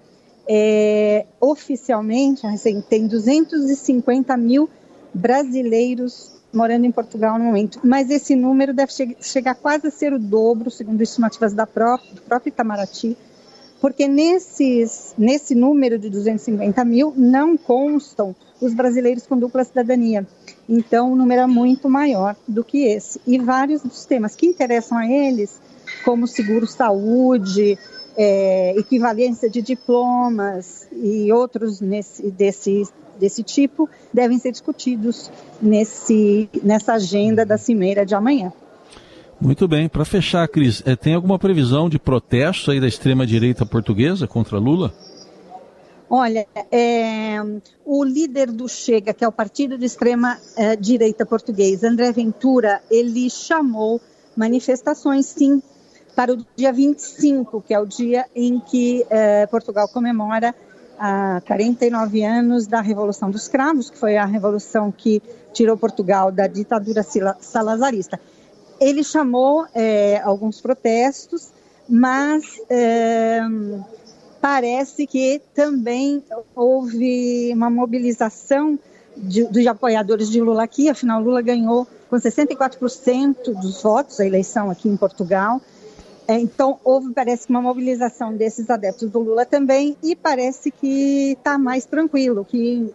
É, 0.47 1.25
oficialmente, 1.41 2.45
assim, 2.45 2.81
tem 2.87 3.07
250 3.07 4.37
mil 4.37 4.69
brasileiros 5.11 6.31
morando 6.53 6.85
em 6.85 6.91
Portugal 6.91 7.39
no 7.39 7.45
momento, 7.45 7.79
mas 7.83 8.11
esse 8.11 8.35
número 8.35 8.75
deve 8.75 8.93
che 8.93 9.17
chegar 9.21 9.55
quase 9.55 9.87
a 9.87 9.91
ser 9.91 10.13
o 10.13 10.19
dobro, 10.19 10.69
segundo 10.69 11.01
estimativas 11.01 11.51
da 11.51 11.65
própria, 11.65 12.13
do 12.13 12.21
próprio 12.21 12.51
Itamaraty, 12.51 13.17
porque 13.81 14.07
nesses, 14.07 15.15
nesse 15.17 15.55
número 15.55 15.97
de 15.97 16.11
250 16.11 16.85
mil 16.85 17.11
não 17.17 17.57
constam 17.57 18.35
os 18.63 18.73
brasileiros 18.73 19.27
com 19.27 19.37
dupla 19.37 19.63
cidadania. 19.63 20.25
Então, 20.67 21.11
o 21.11 21.15
número 21.15 21.41
é 21.41 21.47
muito 21.47 21.89
maior 21.89 22.35
do 22.47 22.63
que 22.63 22.85
esse. 22.85 23.19
E 23.27 23.37
vários 23.37 23.81
dos 23.81 24.05
temas 24.05 24.35
que 24.35 24.45
interessam 24.45 24.97
a 24.97 25.05
eles, 25.05 25.61
como 26.05 26.27
seguro-saúde, 26.27 27.77
é, 28.15 28.73
equivalência 28.77 29.49
de 29.49 29.61
diplomas 29.61 30.87
e 30.91 31.31
outros 31.31 31.81
nesse, 31.81 32.29
desse, 32.31 32.83
desse 33.19 33.43
tipo, 33.43 33.89
devem 34.13 34.39
ser 34.39 34.51
discutidos 34.51 35.29
nesse, 35.61 36.49
nessa 36.63 36.93
agenda 36.93 37.45
da 37.45 37.57
Cimeira 37.57 38.05
de 38.05 38.15
amanhã. 38.15 38.53
Muito 39.41 39.67
bem. 39.67 39.89
Para 39.89 40.05
fechar, 40.05 40.47
Cris, 40.47 40.81
é, 40.85 40.95
tem 40.95 41.15
alguma 41.15 41.37
previsão 41.37 41.89
de 41.89 41.99
protesto 41.99 42.71
aí 42.71 42.79
da 42.79 42.87
extrema-direita 42.87 43.65
portuguesa 43.65 44.25
contra 44.25 44.57
Lula? 44.57 44.93
Olha, 46.09 46.45
é, 46.71 47.37
o 47.85 48.03
líder 48.03 48.51
do 48.51 48.67
Chega, 48.67 49.13
que 49.13 49.23
é 49.23 49.27
o 49.27 49.31
partido 49.31 49.77
de 49.77 49.85
extrema 49.85 50.37
é, 50.55 50.75
direita 50.75 51.25
português, 51.25 51.83
André 51.83 52.11
Ventura, 52.11 52.81
ele 52.91 53.29
chamou 53.29 53.99
manifestações, 54.35 55.25
sim, 55.25 55.61
para 56.15 56.33
o 56.33 56.45
dia 56.55 56.71
25, 56.71 57.61
que 57.61 57.73
é 57.73 57.79
o 57.79 57.85
dia 57.85 58.25
em 58.35 58.59
que 58.59 59.05
é, 59.09 59.47
Portugal 59.47 59.87
comemora 59.87 60.53
há 60.99 61.41
49 61.45 62.23
anos 62.23 62.67
da 62.67 62.81
Revolução 62.81 63.31
dos 63.31 63.47
Cravos, 63.47 63.89
que 63.89 63.97
foi 63.97 64.17
a 64.17 64.25
revolução 64.25 64.91
que 64.91 65.21
tirou 65.51 65.77
Portugal 65.77 66.31
da 66.31 66.47
ditadura 66.47 67.03
salazarista. 67.39 68.19
Ele 68.79 69.03
chamou 69.03 69.65
é, 69.73 70.21
alguns 70.23 70.61
protestos, 70.61 71.51
mas 71.89 72.43
é, 72.69 73.41
parece 74.43 75.07
que 75.07 75.41
também 75.55 76.21
houve 76.53 77.49
uma 77.53 77.69
mobilização 77.69 78.77
de, 79.15 79.45
dos 79.45 79.65
apoiadores 79.65 80.29
de 80.29 80.41
Lula 80.41 80.63
aqui, 80.63 80.89
afinal 80.89 81.21
Lula 81.21 81.41
ganhou 81.41 81.87
com 82.09 82.17
64% 82.17 83.53
dos 83.53 83.81
votos 83.81 84.19
a 84.19 84.25
eleição 84.25 84.69
aqui 84.69 84.89
em 84.89 84.97
Portugal. 84.97 85.61
É, 86.27 86.37
então 86.37 86.77
houve, 86.83 87.13
parece 87.13 87.49
uma 87.49 87.61
mobilização 87.61 88.35
desses 88.35 88.69
adeptos 88.69 89.09
do 89.09 89.19
Lula 89.19 89.45
também 89.45 89.95
e 90.03 90.13
parece 90.13 90.71
que 90.71 91.37
está 91.37 91.57
mais 91.57 91.85
tranquilo, 91.85 92.43
que 92.43 92.93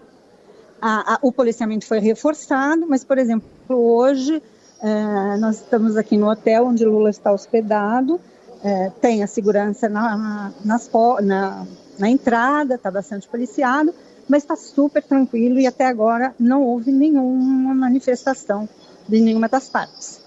a, 0.82 1.14
a, 1.14 1.18
o 1.22 1.32
policiamento 1.32 1.86
foi 1.86 1.98
reforçado, 1.98 2.86
mas 2.86 3.04
por 3.04 3.16
exemplo 3.16 3.48
hoje 3.70 4.42
é, 4.82 5.36
nós 5.38 5.62
estamos 5.62 5.96
aqui 5.96 6.18
no 6.18 6.28
hotel 6.28 6.66
onde 6.66 6.84
Lula 6.84 7.08
está 7.08 7.32
hospedado 7.32 8.20
é, 8.62 8.90
tem 9.00 9.22
a 9.22 9.26
segurança 9.26 9.88
na, 9.88 10.52
nas, 10.64 10.90
na, 11.22 11.66
na 11.98 12.10
entrada, 12.10 12.74
está 12.74 12.90
bastante 12.90 13.28
policiado, 13.28 13.94
mas 14.28 14.42
está 14.42 14.56
super 14.56 15.02
tranquilo 15.02 15.58
e 15.58 15.66
até 15.66 15.86
agora 15.86 16.34
não 16.38 16.62
houve 16.62 16.90
nenhuma 16.92 17.74
manifestação 17.74 18.68
de 19.08 19.20
nenhuma 19.20 19.48
das 19.48 19.68
partes. 19.68 20.22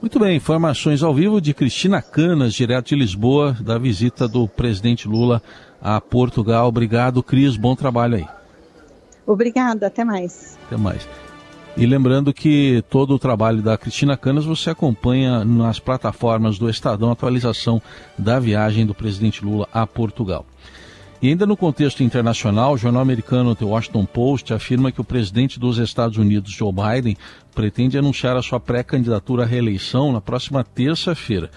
Muito 0.00 0.18
bem, 0.20 0.36
informações 0.36 1.02
ao 1.02 1.12
vivo 1.12 1.40
de 1.40 1.52
Cristina 1.52 2.00
Canas, 2.00 2.54
direto 2.54 2.88
de 2.88 2.96
Lisboa, 2.96 3.56
da 3.60 3.78
visita 3.78 4.28
do 4.28 4.46
presidente 4.46 5.08
Lula 5.08 5.42
a 5.82 6.00
Portugal. 6.00 6.68
Obrigado, 6.68 7.22
Cris, 7.22 7.56
bom 7.56 7.74
trabalho 7.74 8.16
aí. 8.16 8.28
Obrigada, 9.26 9.88
até 9.88 10.04
mais. 10.04 10.56
Até 10.66 10.76
mais. 10.76 11.06
E 11.78 11.86
lembrando 11.86 12.34
que 12.34 12.82
todo 12.90 13.14
o 13.14 13.20
trabalho 13.20 13.62
da 13.62 13.78
Cristina 13.78 14.16
Canas 14.16 14.44
você 14.44 14.70
acompanha 14.70 15.44
nas 15.44 15.78
plataformas 15.78 16.58
do 16.58 16.68
Estadão, 16.68 17.12
atualização 17.12 17.80
da 18.18 18.40
viagem 18.40 18.84
do 18.84 18.92
presidente 18.92 19.44
Lula 19.44 19.68
a 19.72 19.86
Portugal. 19.86 20.44
E 21.22 21.28
ainda 21.28 21.46
no 21.46 21.56
contexto 21.56 22.02
internacional, 22.02 22.72
o 22.72 22.76
jornal 22.76 23.00
americano 23.00 23.54
The 23.54 23.64
Washington 23.64 24.04
Post 24.06 24.52
afirma 24.52 24.90
que 24.90 25.00
o 25.00 25.04
presidente 25.04 25.60
dos 25.60 25.78
Estados 25.78 26.18
Unidos, 26.18 26.50
Joe 26.50 26.72
Biden, 26.72 27.16
pretende 27.54 27.96
anunciar 27.96 28.36
a 28.36 28.42
sua 28.42 28.58
pré-candidatura 28.58 29.44
à 29.44 29.46
reeleição 29.46 30.12
na 30.12 30.20
próxima 30.20 30.64
terça-feira. 30.64 31.48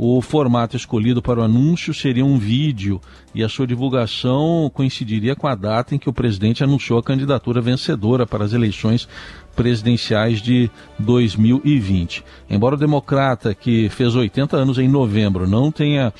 O 0.00 0.22
formato 0.22 0.76
escolhido 0.76 1.20
para 1.20 1.40
o 1.40 1.42
anúncio 1.42 1.92
seria 1.92 2.24
um 2.24 2.38
vídeo 2.38 3.00
e 3.34 3.42
a 3.42 3.48
sua 3.48 3.66
divulgação 3.66 4.70
coincidiria 4.72 5.34
com 5.34 5.48
a 5.48 5.56
data 5.56 5.92
em 5.92 5.98
que 5.98 6.08
o 6.08 6.12
presidente 6.12 6.62
anunciou 6.62 7.00
a 7.00 7.02
candidatura 7.02 7.60
vencedora 7.60 8.24
para 8.24 8.44
as 8.44 8.52
eleições 8.52 9.08
presidenciais 9.56 10.40
de 10.40 10.70
2020. 11.00 12.24
Embora 12.48 12.76
o 12.76 12.78
democrata, 12.78 13.52
que 13.56 13.88
fez 13.88 14.14
80 14.14 14.56
anos 14.56 14.78
em 14.78 14.86
novembro, 14.86 15.48
não 15.48 15.72
tenha 15.72 16.14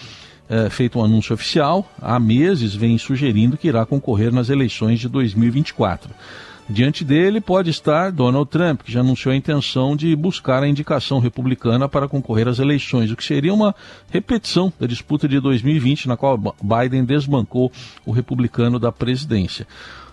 é, 0.49 0.69
feito 0.69 0.99
um 0.99 1.05
anúncio 1.05 1.33
oficial, 1.33 1.89
há 2.03 2.19
meses 2.19 2.75
vem 2.75 2.99
sugerindo 2.99 3.57
que 3.57 3.69
irá 3.69 3.87
concorrer 3.87 4.33
nas 4.33 4.49
eleições 4.49 4.99
de 4.99 5.09
2024. 5.09 6.13
Diante 6.71 7.03
dele 7.03 7.41
pode 7.41 7.71
estar 7.71 8.13
Donald 8.13 8.51
Trump, 8.51 8.83
que 8.83 8.93
já 8.93 9.01
anunciou 9.01 9.33
a 9.33 9.37
intenção 9.37 9.97
de 9.97 10.15
buscar 10.15 10.63
a 10.63 10.69
indicação 10.69 11.19
republicana 11.19 11.89
para 11.89 12.07
concorrer 12.07 12.47
às 12.47 12.59
eleições, 12.59 13.11
o 13.11 13.17
que 13.17 13.25
seria 13.25 13.55
uma 13.55 13.75
repetição 14.11 14.71
da 14.79 14.87
disputa 14.87 15.27
de 15.27 15.41
2020, 15.41 16.07
na 16.07 16.17
qual 16.17 16.37
Biden 16.63 17.07
desbancou 17.07 17.73
o 18.05 18.13
republicano 18.13 18.79
da 18.79 18.93
presidência. 18.93 19.67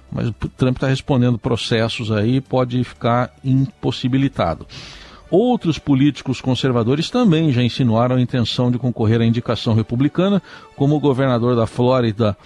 Mas 0.10 0.30
o 0.30 0.34
Trump 0.56 0.78
está 0.78 0.88
respondendo 0.88 1.38
processos 1.38 2.10
aí 2.10 2.40
pode 2.40 2.82
ficar 2.86 3.34
impossibilitado. 3.44 4.66
Outros 5.30 5.78
políticos 5.78 6.40
conservadores 6.40 7.10
também 7.10 7.52
já 7.52 7.62
insinuaram 7.62 8.16
a 8.16 8.22
intenção 8.22 8.72
de 8.72 8.78
concorrer 8.78 9.20
à 9.20 9.26
indicação 9.26 9.74
republicana, 9.74 10.42
como 10.78 10.96
o 10.96 11.00
governador 11.02 11.54
da 11.54 11.68
Flórida, 11.68 12.38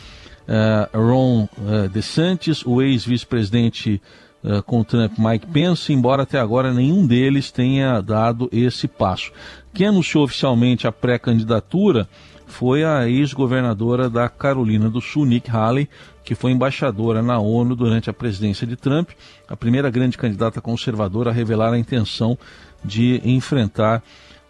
uh, 0.50 0.98
Ron 0.98 1.48
uh, 1.58 1.88
DeSantis, 1.90 2.66
o 2.66 2.82
ex-vice-presidente 2.82 4.02
uh, 4.44 4.64
com 4.64 4.84
Trump 4.84 5.18
Mike 5.18 5.48
Pence, 5.48 5.94
embora 5.94 6.24
até 6.24 6.40
agora 6.40 6.74
nenhum 6.74 7.06
deles 7.06 7.52
tenha 7.52 8.02
dado 8.02 8.50
esse 8.52 8.88
passo. 8.88 9.32
Quem 9.74 9.88
anunciou 9.88 10.24
oficialmente 10.24 10.88
a 10.88 10.92
pré-candidatura 10.92 12.10
foi 12.48 12.84
a 12.84 13.08
ex-governadora 13.08 14.10
da 14.10 14.28
Carolina 14.28 14.90
do 14.90 15.00
Sul, 15.00 15.26
Nick 15.26 15.52
Haley, 15.52 15.88
que 16.24 16.34
foi 16.34 16.52
embaixadora 16.52 17.22
na 17.22 17.38
ONU 17.38 17.76
durante 17.76 18.10
a 18.10 18.14
presidência 18.14 18.66
de 18.66 18.76
Trump, 18.76 19.12
a 19.48 19.56
primeira 19.56 19.90
grande 19.92 20.18
candidata 20.18 20.60
conservadora 20.60 21.30
a 21.30 21.34
revelar 21.34 21.74
a 21.74 21.78
intenção 21.78 22.38
de 22.84 23.22
enfrentar 23.24 24.02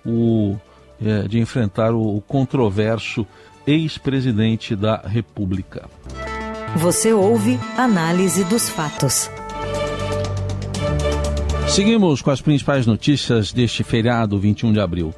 o, 0.06 0.58
de 1.27 1.39
enfrentar 1.39 1.94
o 1.94 2.22
controverso 2.25 3.27
ex-presidente 3.69 4.75
da 4.75 4.97
República. 4.97 5.88
Você 6.75 7.13
ouve 7.13 7.59
Análise 7.77 8.43
dos 8.45 8.67
Fatos. 8.67 9.29
Seguimos 11.67 12.19
com 12.23 12.31
as 12.31 12.41
principais 12.41 12.88
notícias 12.88 13.53
deste 13.53 13.83
feriado 13.83 14.39
21 14.39 14.73
de 14.73 14.79
abril. 14.79 15.13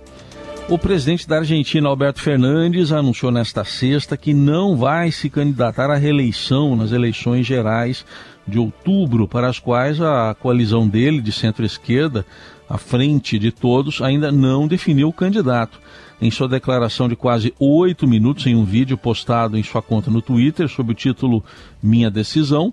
O 0.67 0.77
presidente 0.77 1.27
da 1.27 1.38
Argentina, 1.38 1.88
Alberto 1.88 2.22
Fernandes, 2.22 2.91
anunciou 2.91 3.31
nesta 3.31 3.63
sexta 3.63 4.17
que 4.17 4.34
não 4.34 4.75
vai 4.75 5.12
se 5.12 5.29
candidatar 5.29 5.89
à 5.89 5.96
reeleição 5.96 6.75
nas 6.75 6.91
eleições 6.91 7.48
gerais 7.48 8.05
de 8.46 8.60
outubro, 8.60 9.29
para 9.29 9.48
as 9.48 9.60
quais 9.60 10.01
a 10.01 10.36
coalizão 10.38 10.88
dele 10.88 11.22
de 11.22 11.31
centro-esquerda, 11.31 12.25
à 12.70 12.77
frente 12.77 13.39
de 13.39 13.51
todos, 13.51 14.01
ainda 14.01 14.29
não 14.29 14.67
definiu 14.67 15.08
o 15.08 15.13
candidato. 15.13 15.79
Em 16.22 16.30
sua 16.30 16.48
declaração 16.48 17.10
de 17.10 17.16
quase 17.16 17.51
oito 17.60 18.08
minutos 18.08 18.46
em 18.46 18.56
um 18.56 18.63
vídeo 18.63 18.96
postado 18.96 19.58
em 19.58 19.63
sua 19.63 19.82
conta 19.82 20.12
no 20.12 20.22
Twitter 20.22 20.70
sob 20.70 20.92
o 20.92 20.96
título 20.96 21.44
Minha 21.82 22.12
Decisão, 22.12 22.72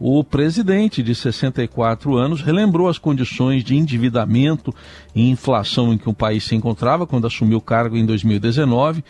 o 0.00 0.22
presidente, 0.22 1.02
de 1.02 1.14
64 1.14 2.16
anos, 2.16 2.40
relembrou 2.40 2.88
as 2.88 2.98
condições 2.98 3.64
de 3.64 3.76
endividamento 3.76 4.72
e 5.14 5.28
inflação 5.28 5.92
em 5.92 5.98
que 5.98 6.08
o 6.08 6.14
país 6.14 6.44
se 6.44 6.54
encontrava 6.54 7.06
quando 7.06 7.26
assumiu 7.26 7.58
o 7.58 7.60
cargo 7.60 7.96
em 7.96 8.06
2019, 8.06 9.04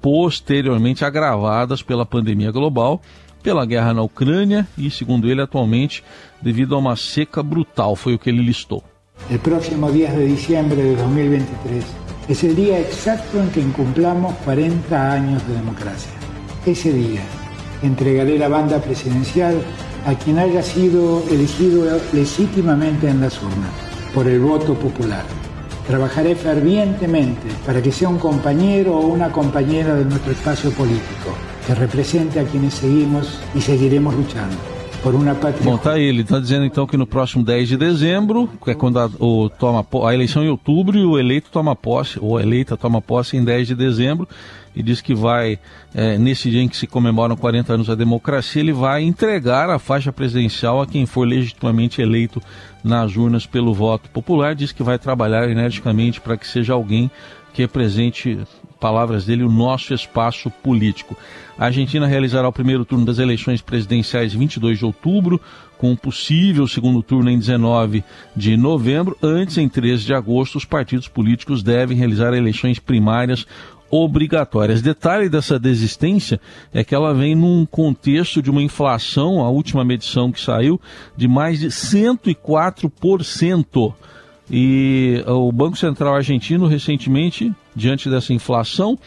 posteriormente 0.00 1.04
agravadas 1.04 1.80
pela 1.80 2.04
pandemia 2.04 2.50
global, 2.50 3.00
pela 3.40 3.64
guerra 3.64 3.94
na 3.94 4.02
Ucrânia 4.02 4.66
e, 4.76 4.90
segundo 4.90 5.28
ele, 5.28 5.42
atualmente 5.42 6.02
devido 6.40 6.74
a 6.74 6.78
uma 6.78 6.96
seca 6.96 7.42
brutal. 7.42 7.94
Foi 7.94 8.14
o 8.14 8.18
que 8.18 8.28
ele 8.28 8.42
listou. 8.42 8.82
O 9.30 9.38
próximo 9.38 9.90
10 9.90 10.14
de 10.16 10.34
diciembre 10.34 10.76
de 10.76 10.96
2023 10.96 12.01
é 12.28 12.32
o 12.32 12.54
dia 12.54 12.78
exato 12.80 13.36
em 13.36 13.48
que 13.48 13.60
incumplamos 13.60 14.34
40 14.44 14.96
anos 14.96 15.42
de 15.46 15.54
democracia. 15.54 16.12
Esse 16.64 16.92
dia 16.92 17.20
entregaré 17.82 18.42
a 18.42 18.48
banda 18.48 18.78
presidencial 18.78 19.54
a 20.06 20.14
quien 20.14 20.38
haya 20.38 20.62
sido 20.62 21.24
elegido 21.28 22.00
legítimamente 22.12 23.08
en 23.08 23.20
las 23.20 23.42
urnas 23.42 23.74
por 24.14 24.28
el 24.28 24.40
voto 24.40 24.74
popular. 24.74 25.24
Trabajaré 25.86 26.36
fervientemente 26.36 27.48
para 27.66 27.82
que 27.82 27.90
sea 27.90 28.08
un 28.08 28.18
compañero 28.18 28.96
o 28.96 29.08
una 29.08 29.32
compañera 29.32 29.94
de 29.94 30.04
nuestro 30.04 30.30
espacio 30.30 30.70
político, 30.70 31.34
que 31.66 31.74
represente 31.74 32.38
a 32.38 32.44
quienes 32.44 32.74
seguimos 32.74 33.40
y 33.52 33.60
seguiremos 33.60 34.14
luchando. 34.14 34.71
Por 35.02 35.16
uma. 35.16 35.34
Bom, 35.64 35.76
tá 35.76 35.94
aí. 35.94 36.04
Ele 36.04 36.22
está 36.22 36.38
dizendo 36.38 36.64
então 36.64 36.86
que 36.86 36.96
no 36.96 37.06
próximo 37.06 37.44
10 37.44 37.70
de 37.70 37.76
dezembro, 37.76 38.48
que 38.62 38.70
é 38.70 38.74
quando 38.74 39.00
a, 39.00 39.10
o, 39.18 39.48
toma, 39.48 39.84
a 40.06 40.14
eleição 40.14 40.44
em 40.44 40.48
outubro 40.48 40.96
e 40.96 41.04
o 41.04 41.18
eleito 41.18 41.50
toma 41.50 41.74
posse, 41.74 42.18
ou 42.20 42.38
a 42.38 42.42
eleita 42.42 42.76
toma 42.76 43.02
posse 43.02 43.36
em 43.36 43.42
10 43.42 43.68
de 43.68 43.74
dezembro, 43.74 44.28
e 44.76 44.82
diz 44.82 45.00
que 45.00 45.12
vai, 45.12 45.58
é, 45.92 46.16
nesse 46.16 46.48
dia 46.50 46.62
em 46.62 46.68
que 46.68 46.76
se 46.76 46.86
comemoram 46.86 47.36
40 47.36 47.74
anos 47.74 47.86
da 47.88 47.96
democracia, 47.96 48.62
ele 48.62 48.72
vai 48.72 49.02
entregar 49.02 49.68
a 49.70 49.78
faixa 49.78 50.12
presidencial 50.12 50.80
a 50.80 50.86
quem 50.86 51.04
for 51.04 51.26
legitimamente 51.26 52.00
eleito 52.00 52.40
nas 52.84 53.16
urnas 53.16 53.44
pelo 53.44 53.74
voto 53.74 54.08
popular. 54.08 54.54
Diz 54.54 54.70
que 54.70 54.84
vai 54.84 55.00
trabalhar 55.00 55.50
energicamente 55.50 56.20
para 56.20 56.36
que 56.36 56.46
seja 56.46 56.74
alguém 56.74 57.10
que 57.52 57.62
represente, 57.62 58.38
palavras 58.82 59.24
dele, 59.24 59.44
o 59.44 59.48
nosso 59.48 59.94
espaço 59.94 60.50
político. 60.50 61.16
A 61.56 61.66
Argentina 61.66 62.04
realizará 62.04 62.48
o 62.48 62.52
primeiro 62.52 62.84
turno 62.84 63.04
das 63.04 63.20
eleições 63.20 63.62
presidenciais 63.62 64.34
em 64.34 64.38
22 64.38 64.78
de 64.78 64.84
outubro, 64.84 65.40
com 65.78 65.92
um 65.92 65.96
possível 65.96 66.66
segundo 66.66 67.00
turno 67.00 67.30
em 67.30 67.38
19 67.38 68.02
de 68.34 68.56
novembro. 68.56 69.16
Antes, 69.22 69.56
em 69.56 69.68
13 69.68 70.04
de 70.04 70.12
agosto, 70.12 70.58
os 70.58 70.64
partidos 70.64 71.06
políticos 71.06 71.62
devem 71.62 71.96
realizar 71.96 72.34
eleições 72.34 72.80
primárias 72.80 73.46
obrigatórias. 73.88 74.82
Detalhe 74.82 75.28
dessa 75.28 75.60
desistência 75.60 76.40
é 76.74 76.82
que 76.82 76.94
ela 76.94 77.14
vem 77.14 77.36
num 77.36 77.64
contexto 77.64 78.42
de 78.42 78.50
uma 78.50 78.62
inflação, 78.62 79.44
a 79.44 79.48
última 79.48 79.84
medição 79.84 80.32
que 80.32 80.40
saiu, 80.40 80.80
de 81.16 81.28
mais 81.28 81.60
de 81.60 81.68
104%. 81.68 83.94
E 84.50 85.22
o 85.26 85.52
Banco 85.52 85.76
Central 85.76 86.16
argentino 86.16 86.66
recentemente, 86.66 87.54
diante 87.74 88.08
dessa 88.08 88.32
inflação, 88.32 88.98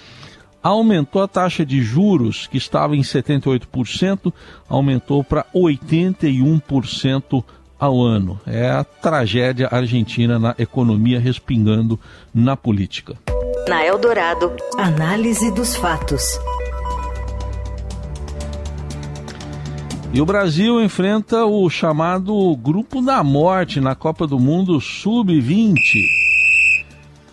aumentou 0.61 1.21
a 1.21 1.27
taxa 1.27 1.65
de 1.65 1.81
juros, 1.81 2.47
que 2.47 2.57
estava 2.57 2.95
em 2.95 3.01
78%, 3.01 4.33
aumentou 4.67 5.23
para 5.23 5.45
81% 5.53 7.43
ao 7.79 8.01
ano. 8.01 8.39
É 8.47 8.71
a 8.71 8.83
tragédia 8.83 9.69
argentina 9.71 10.39
na 10.39 10.55
economia 10.57 11.19
respingando 11.19 11.99
na 12.33 12.57
política. 12.57 13.15
Na 13.67 13.85
Eldorado, 13.85 14.51
análise 14.77 15.51
dos 15.51 15.75
fatos. 15.75 16.39
E 20.13 20.21
o 20.21 20.25
Brasil 20.25 20.81
enfrenta 20.81 21.45
o 21.45 21.69
chamado 21.69 22.55
Grupo 22.55 23.01
da 23.01 23.21
Morte 23.23 23.81
na 23.81 23.93
Copa 23.93 24.25
do 24.25 24.39
Mundo 24.39 24.79
Sub-20. 24.79 26.24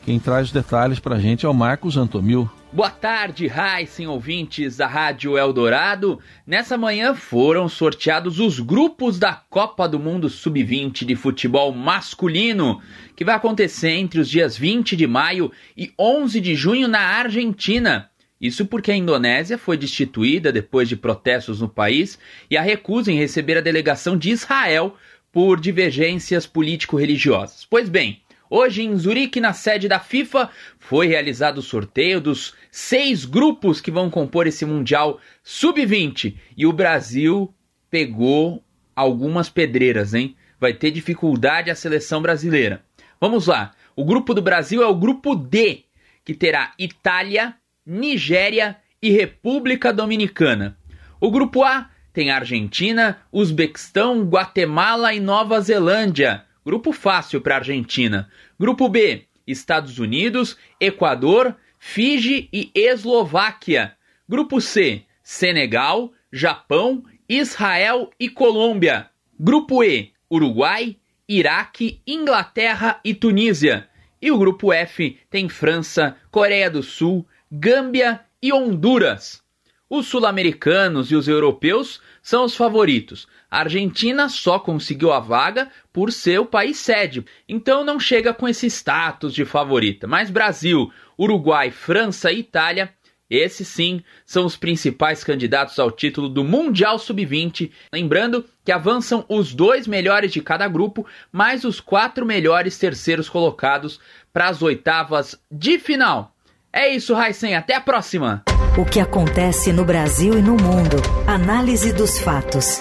Quem 0.05 0.19
traz 0.19 0.51
detalhes 0.51 0.99
para 0.99 1.15
a 1.15 1.21
gente 1.21 1.47
é 1.47 1.49
o 1.49 1.55
Marcos 1.55 1.97
Antomil. 1.97 2.51
Boa 2.73 2.91
tarde, 2.91 3.47
Heisen, 3.47 4.09
ouvintes 4.09 4.77
da 4.77 4.87
Rádio 4.89 5.39
Eldorado. 5.39 6.19
Nessa 6.45 6.77
manhã 6.77 7.15
foram 7.15 7.69
sorteados 7.69 8.41
os 8.41 8.59
grupos 8.59 9.17
da 9.17 9.33
Copa 9.33 9.89
do 9.89 10.01
Mundo 10.01 10.29
Sub-20 10.29 11.05
de 11.05 11.15
futebol 11.15 11.71
masculino, 11.73 12.83
que 13.15 13.25
vai 13.25 13.37
acontecer 13.37 13.91
entre 13.91 14.19
os 14.19 14.29
dias 14.29 14.57
20 14.57 14.97
de 14.97 15.07
maio 15.07 15.53
e 15.77 15.93
11 15.97 16.41
de 16.41 16.57
junho 16.57 16.89
na 16.89 17.01
Argentina. 17.01 18.11
Isso 18.41 18.67
porque 18.67 18.91
a 18.91 18.97
Indonésia 18.97 19.57
foi 19.57 19.77
destituída 19.77 20.51
depois 20.51 20.89
de 20.89 20.97
protestos 20.97 21.61
no 21.61 21.69
país 21.69 22.19
e 22.51 22.57
a 22.57 22.63
recusa 22.63 23.13
em 23.13 23.19
receber 23.19 23.57
a 23.57 23.61
delegação 23.61 24.17
de 24.17 24.31
Israel 24.31 24.97
por 25.31 25.61
divergências 25.61 26.47
político-religiosas. 26.47 27.67
Pois 27.69 27.89
bem, 27.89 28.22
Hoje, 28.55 28.83
em 28.83 28.95
Zurique, 28.99 29.41
na 29.41 29.55
sede 29.55 29.89
da 29.89 29.99
FIFA, 29.99 30.51
foi 30.79 31.07
realizado 31.07 31.57
o 31.57 31.63
sorteio 31.63 32.21
dos 32.21 32.53
seis 32.71 33.25
grupos 33.25 33.81
que 33.81 33.91
vão 33.91 34.11
compor 34.11 34.47
esse 34.47 34.67
Mundial 34.67 35.19
Sub-20. 35.43 36.37
E 36.55 36.67
o 36.67 36.73
Brasil 36.73 37.51
pegou 37.91 38.63
algumas 38.95 39.49
pedreiras, 39.49 40.13
hein? 40.13 40.37
Vai 40.61 40.75
ter 40.75 40.91
dificuldade 40.91 41.71
a 41.71 41.75
seleção 41.75 42.21
brasileira. 42.21 42.85
Vamos 43.19 43.47
lá. 43.47 43.71
O 43.97 44.05
grupo 44.05 44.35
do 44.35 44.43
Brasil 44.43 44.83
é 44.83 44.87
o 44.87 44.97
grupo 44.97 45.35
D, 45.35 45.85
que 46.23 46.35
terá 46.35 46.75
Itália, 46.79 47.55
Nigéria 47.87 48.77
e 49.01 49.09
República 49.09 49.95
Dominicana. 49.95 50.77
O 51.19 51.31
grupo 51.31 51.65
A 51.65 51.89
tem 52.13 52.31
Argentina, 52.31 53.17
Uzbequistão, 53.33 54.25
Guatemala 54.25 55.15
e 55.15 55.21
Nova 55.21 55.59
Zelândia. 55.59 56.45
Grupo 56.65 56.93
fácil 56.93 57.41
para 57.41 57.57
a 57.57 57.59
Argentina. 57.59 58.31
Grupo 58.59 58.89
B: 58.89 59.27
Estados 59.47 59.99
Unidos, 59.99 60.57
Equador, 60.81 61.57
Fiji 61.79 62.49
e 62.53 62.71
Eslováquia. 62.75 63.97
Grupo 64.29 64.61
C: 64.61 65.03
Senegal, 65.23 66.13
Japão, 66.33 67.05
Israel 67.29 68.11
e 68.19 68.29
Colômbia. 68.29 69.11
Grupo 69.39 69.83
E: 69.83 70.13
Uruguai, 70.31 70.97
Iraque, 71.29 72.01
Inglaterra 72.07 73.01
e 73.05 73.15
Tunísia. 73.15 73.89
E 74.21 74.31
o 74.31 74.39
grupo 74.39 74.73
F 74.73 75.19
tem 75.29 75.49
França, 75.49 76.17
Coreia 76.31 76.71
do 76.71 76.83
Sul, 76.83 77.27
Gâmbia 77.51 78.21
e 78.41 78.53
Honduras. 78.53 79.43
Os 79.91 80.07
sul-americanos 80.07 81.11
e 81.11 81.17
os 81.17 81.27
europeus 81.27 82.01
são 82.23 82.45
os 82.45 82.57
favoritos. 82.57 83.27
A 83.51 83.59
Argentina 83.59 84.29
só 84.29 84.59
conseguiu 84.59 85.13
a 85.13 85.21
vaga 85.21 85.69
por 85.93 86.13
ser 86.13 86.39
o 86.39 86.47
país 86.47 86.79
sede, 86.79 87.25
então 87.49 87.85
não 87.85 87.99
chega 87.99 88.33
com 88.33 88.49
esse 88.49 88.67
status 88.69 89.35
de 89.35 89.45
favorita. 89.45 90.07
Mas 90.07 90.31
Brasil, 90.31 90.91
Uruguai, 91.19 91.71
França 91.71 92.31
e 92.31 92.39
Itália, 92.39 92.95
esses 93.29 93.67
sim 93.67 94.05
são 94.27 94.45
os 94.45 94.57
principais 94.57 95.25
candidatos 95.25 95.79
ao 95.79 95.91
título 95.91 96.29
do 96.29 96.45
Mundial 96.45 96.99
Sub-20. 96.99 97.71
Lembrando 97.91 98.45
que 98.63 98.71
avançam 98.71 99.25
os 99.27 99.55
dois 99.55 99.87
melhores 99.87 100.31
de 100.31 100.43
cada 100.43 100.69
grupo, 100.69 101.07
mais 101.33 101.65
os 101.65 101.81
quatro 101.81 102.27
melhores 102.27 102.79
terceiros 102.79 103.31
colocados 103.31 103.99
para 104.33 104.49
as 104.49 104.61
oitavas 104.61 105.41
de 105.51 105.79
final. 105.79 106.32
É 106.73 106.89
isso, 106.89 107.15
Raicen. 107.15 107.55
Até 107.55 107.75
a 107.75 107.81
próxima! 107.81 108.43
O 108.79 108.87
que 108.87 108.99
acontece 108.99 109.71
no 109.73 109.85
Brasil 109.85 110.39
e 110.39 110.41
no 110.43 110.57
mundo. 110.57 110.97
Análise 111.27 111.93
dos 111.93 112.19
fatos. 112.19 112.81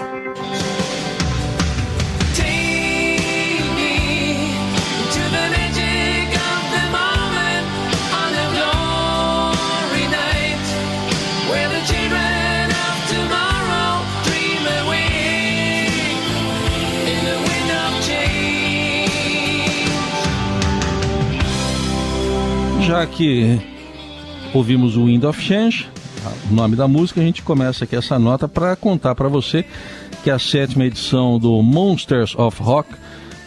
Já 22.81 23.05
que 23.05 23.70
ouvimos 24.53 24.97
o 24.97 25.05
Wind 25.05 25.23
of 25.23 25.41
Change, 25.41 25.87
o 26.49 26.53
nome 26.53 26.75
da 26.75 26.87
música, 26.87 27.21
a 27.21 27.23
gente 27.23 27.41
começa 27.41 27.85
aqui 27.85 27.95
essa 27.95 28.19
nota 28.19 28.47
para 28.47 28.75
contar 28.75 29.15
para 29.15 29.27
você 29.27 29.65
que 30.23 30.29
a 30.29 30.37
sétima 30.37 30.85
edição 30.85 31.39
do 31.39 31.61
Monsters 31.63 32.35
of 32.35 32.61
Rock 32.61 32.89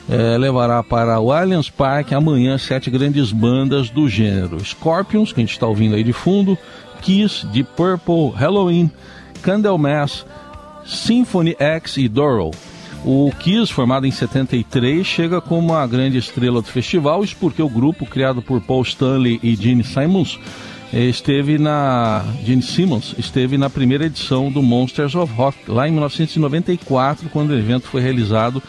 é, 0.09 0.37
levará 0.37 0.83
para 0.83 1.21
o 1.21 1.33
Allianz 1.33 1.71
Parque 1.71 2.14
amanhã 2.14 2.59
sete 2.59 2.90
grandes 2.90 3.33
bandas 3.33 3.90
do 3.90 4.09
gênero: 4.09 4.62
Scorpions, 4.64 5.33
que 5.33 5.40
a 5.40 5.43
gente 5.45 5.53
está 5.53 5.67
ouvindo 5.67 5.95
aí 5.95 6.03
de 6.03 6.12
fundo, 6.12 6.59
Kiss, 7.01 7.47
Deep 7.47 7.71
Purple, 7.77 8.31
Halloween, 8.35 8.90
Candlemass, 9.43 10.27
Symphony 10.85 11.57
X 11.59 11.97
e 11.97 12.09
Doro. 12.09 12.51
O 13.05 13.31
Kiss, 13.38 13.71
formado 13.71 14.07
em 14.07 14.11
73, 14.11 15.07
chega 15.07 15.38
como 15.38 15.75
a 15.75 15.87
grande 15.87 16.17
estrela 16.17 16.62
do 16.62 16.69
festival, 16.69 17.23
isso 17.23 17.37
porque 17.38 17.62
o 17.62 17.69
grupo, 17.69 18.07
criado 18.07 18.40
por 18.40 18.62
Paul 18.62 18.83
Stanley 18.83 19.38
e 19.43 19.55
Gene 19.55 19.85
Simons, 19.85 20.38
esteve 21.02 21.59
na 21.59 22.24
Gene 22.44 22.62
Simmons 22.62 23.14
esteve 23.18 23.59
na 23.59 23.68
primeira 23.68 24.07
edição 24.07 24.50
do 24.50 24.62
Monsters 24.62 25.14
of 25.14 25.33
Rock 25.35 25.59
lá 25.68 25.88
em 25.88 25.90
1994 25.90 27.28
quando 27.30 27.50
o 27.50 27.59
evento 27.59 27.88
foi 27.88 28.00
realizado 28.00 28.62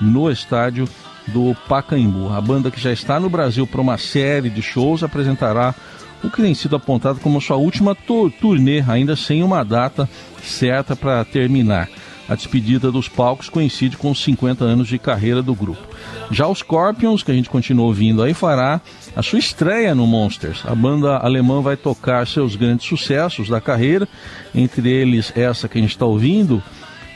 no 0.00 0.30
estádio 0.30 0.88
do 1.28 1.56
Pacaembu. 1.68 2.32
A 2.32 2.40
banda 2.40 2.70
que 2.70 2.80
já 2.80 2.92
está 2.92 3.18
no 3.18 3.28
Brasil 3.28 3.66
para 3.66 3.80
uma 3.80 3.98
série 3.98 4.50
de 4.50 4.62
shows 4.62 5.02
apresentará 5.02 5.74
o 6.22 6.30
que 6.30 6.42
tem 6.42 6.54
sido 6.54 6.76
apontado 6.76 7.20
como 7.20 7.40
sua 7.40 7.56
última 7.56 7.96
turnê, 8.40 8.84
ainda 8.86 9.16
sem 9.16 9.42
uma 9.42 9.64
data 9.64 10.08
certa 10.42 10.94
para 10.94 11.24
terminar. 11.24 11.88
A 12.32 12.34
despedida 12.34 12.90
dos 12.90 13.10
palcos 13.10 13.50
coincide 13.50 13.98
com 13.98 14.10
os 14.10 14.22
50 14.24 14.64
anos 14.64 14.88
de 14.88 14.98
carreira 14.98 15.42
do 15.42 15.54
grupo. 15.54 15.82
Já 16.30 16.48
os 16.48 16.60
Scorpions, 16.60 17.22
que 17.22 17.30
a 17.30 17.34
gente 17.34 17.50
continua 17.50 17.84
ouvindo 17.84 18.22
aí, 18.22 18.32
fará 18.32 18.80
a 19.14 19.22
sua 19.22 19.38
estreia 19.38 19.94
no 19.94 20.06
Monsters. 20.06 20.62
A 20.64 20.74
banda 20.74 21.18
alemã 21.18 21.60
vai 21.60 21.76
tocar 21.76 22.26
seus 22.26 22.56
grandes 22.56 22.86
sucessos 22.86 23.50
da 23.50 23.60
carreira, 23.60 24.08
entre 24.54 24.88
eles 24.88 25.30
essa 25.36 25.68
que 25.68 25.76
a 25.76 25.80
gente 25.82 25.90
está 25.90 26.06
ouvindo, 26.06 26.62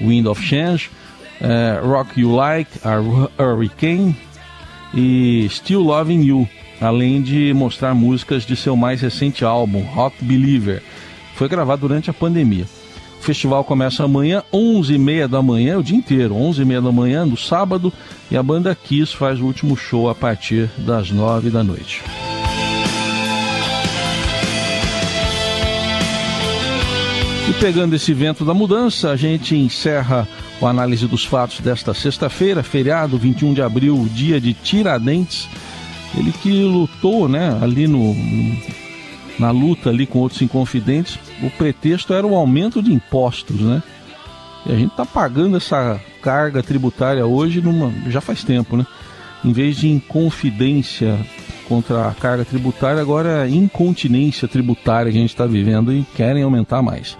Wind 0.03 0.27
of 0.27 0.43
Change, 0.43 0.91
uh, 1.41 1.89
Rock 1.89 2.21
You 2.21 2.37
Like, 2.37 2.79
a 2.85 3.43
Hurricane 3.43 4.15
e 4.93 5.49
Still 5.49 5.81
Loving 5.81 6.25
You, 6.27 6.47
além 6.79 7.23
de 7.23 7.55
mostrar 7.55 7.95
músicas 7.95 8.45
de 8.45 8.55
seu 8.55 8.77
mais 8.77 9.01
recente 9.01 9.47
álbum, 9.47 9.81
Rock 9.81 10.23
Believer. 10.23 10.83
Foi 11.37 11.49
gravado 11.49 11.89
durante 11.89 12.11
a 12.11 12.13
pandemia. 12.13 12.67
Festival 13.27 13.65
começa 13.65 14.05
amanhã, 14.05 14.41
11h30 14.55 15.27
da 15.27 15.43
manhã, 15.43 15.77
o 15.79 15.83
dia 15.83 15.97
inteiro, 15.97 16.37
11h30 16.37 16.81
da 16.81 16.93
manhã, 16.93 17.27
no 17.27 17.37
sábado, 17.37 17.93
e 18.31 18.37
a 18.37 18.43
banda 18.43 18.73
Kiss 18.73 19.17
faz 19.17 19.41
o 19.41 19.47
último 19.47 19.77
show 19.77 20.09
a 20.09 20.15
partir 20.15 20.71
das 20.79 21.11
9 21.11 21.51
da 21.51 21.65
noite. 21.65 22.05
E 27.51 27.53
pegando 27.55 27.97
esse 27.97 28.15
vento 28.15 28.45
da 28.45 28.55
mudança, 28.55 29.11
a 29.11 29.17
gente 29.17 29.57
encerra 29.57 30.29
o 30.61 30.67
análise 30.69 31.09
dos 31.09 31.25
fatos 31.25 31.59
desta 31.59 31.93
sexta-feira, 31.93 32.63
feriado 32.63 33.19
21 33.19 33.55
de 33.55 33.61
abril, 33.61 34.09
dia 34.15 34.41
de 34.41 34.55
Tiradentes. 34.55 35.49
Ele 36.17 36.31
que 36.31 36.63
lutou, 36.63 37.29
né, 37.29 37.59
ali 37.61 37.89
no, 37.89 38.15
na 39.39 39.51
luta 39.51 39.91
ali 39.91 40.07
com 40.07 40.19
outros 40.19 40.41
inconfidentes, 40.43 41.19
o 41.43 41.51
pretexto 41.51 42.15
era 42.15 42.27
o 42.27 42.35
aumento 42.35 42.83
de 42.83 42.93
impostos, 42.93 43.61
né? 43.61 43.83
E 44.65 44.73
a 44.73 44.77
gente 44.77 44.91
está 44.91 45.07
pagando 45.07 45.57
essa 45.57 46.01
carga 46.23 46.63
tributária 46.63 47.25
hoje 47.25 47.61
numa, 47.61 47.93
já 48.11 48.21
faz 48.21 48.43
tempo, 48.43 48.77
né? 48.77 48.87
Em 49.45 49.53
vez 49.53 49.77
de 49.77 49.89
inconfidência 49.89 51.19
contra 51.69 52.09
a 52.09 52.15
carga 52.15 52.45
tributária, 52.45 53.01
agora 53.01 53.47
é 53.47 53.51
incontinência 53.51 54.49
tributária 54.49 55.13
que 55.13 55.19
a 55.19 55.21
gente 55.21 55.31
está 55.31 55.47
vivendo 55.47 55.93
e 55.93 56.05
querem 56.17 56.43
aumentar 56.43 56.83
mais. 56.83 57.17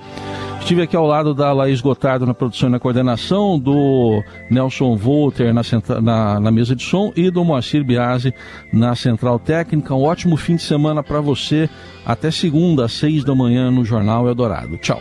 Estive 0.67 0.83
aqui 0.83 0.97
ao 0.97 1.07
lado 1.07 1.33
da 1.33 1.53
Laís 1.53 1.81
Gotardo 1.81 2.27
na 2.27 2.35
produção 2.35 2.69
e 2.69 2.73
na 2.73 2.81
coordenação, 2.81 3.57
do 3.57 4.21
Nelson 4.51 4.97
Volter 4.97 5.55
na, 5.55 5.63
na, 6.03 6.41
na, 6.41 6.51
mesa 6.51 6.75
de 6.75 6.83
som 6.83 7.13
e 7.15 7.31
do 7.31 7.45
Moacir 7.45 7.85
Biasi 7.85 8.35
na 8.73 8.97
central 8.97 9.39
técnica. 9.39 9.95
Um 9.95 10.03
ótimo 10.03 10.37
fim 10.37 10.57
de 10.57 10.63
semana 10.63 11.05
para 11.05 11.21
você. 11.21 11.71
Até 12.05 12.33
segunda, 12.33 12.87
às 12.87 12.95
seis 12.95 13.23
da 13.23 13.33
manhã, 13.33 13.71
no 13.71 13.85
Jornal 13.85 14.27
Eldorado. 14.27 14.77
Tchau. 14.79 15.01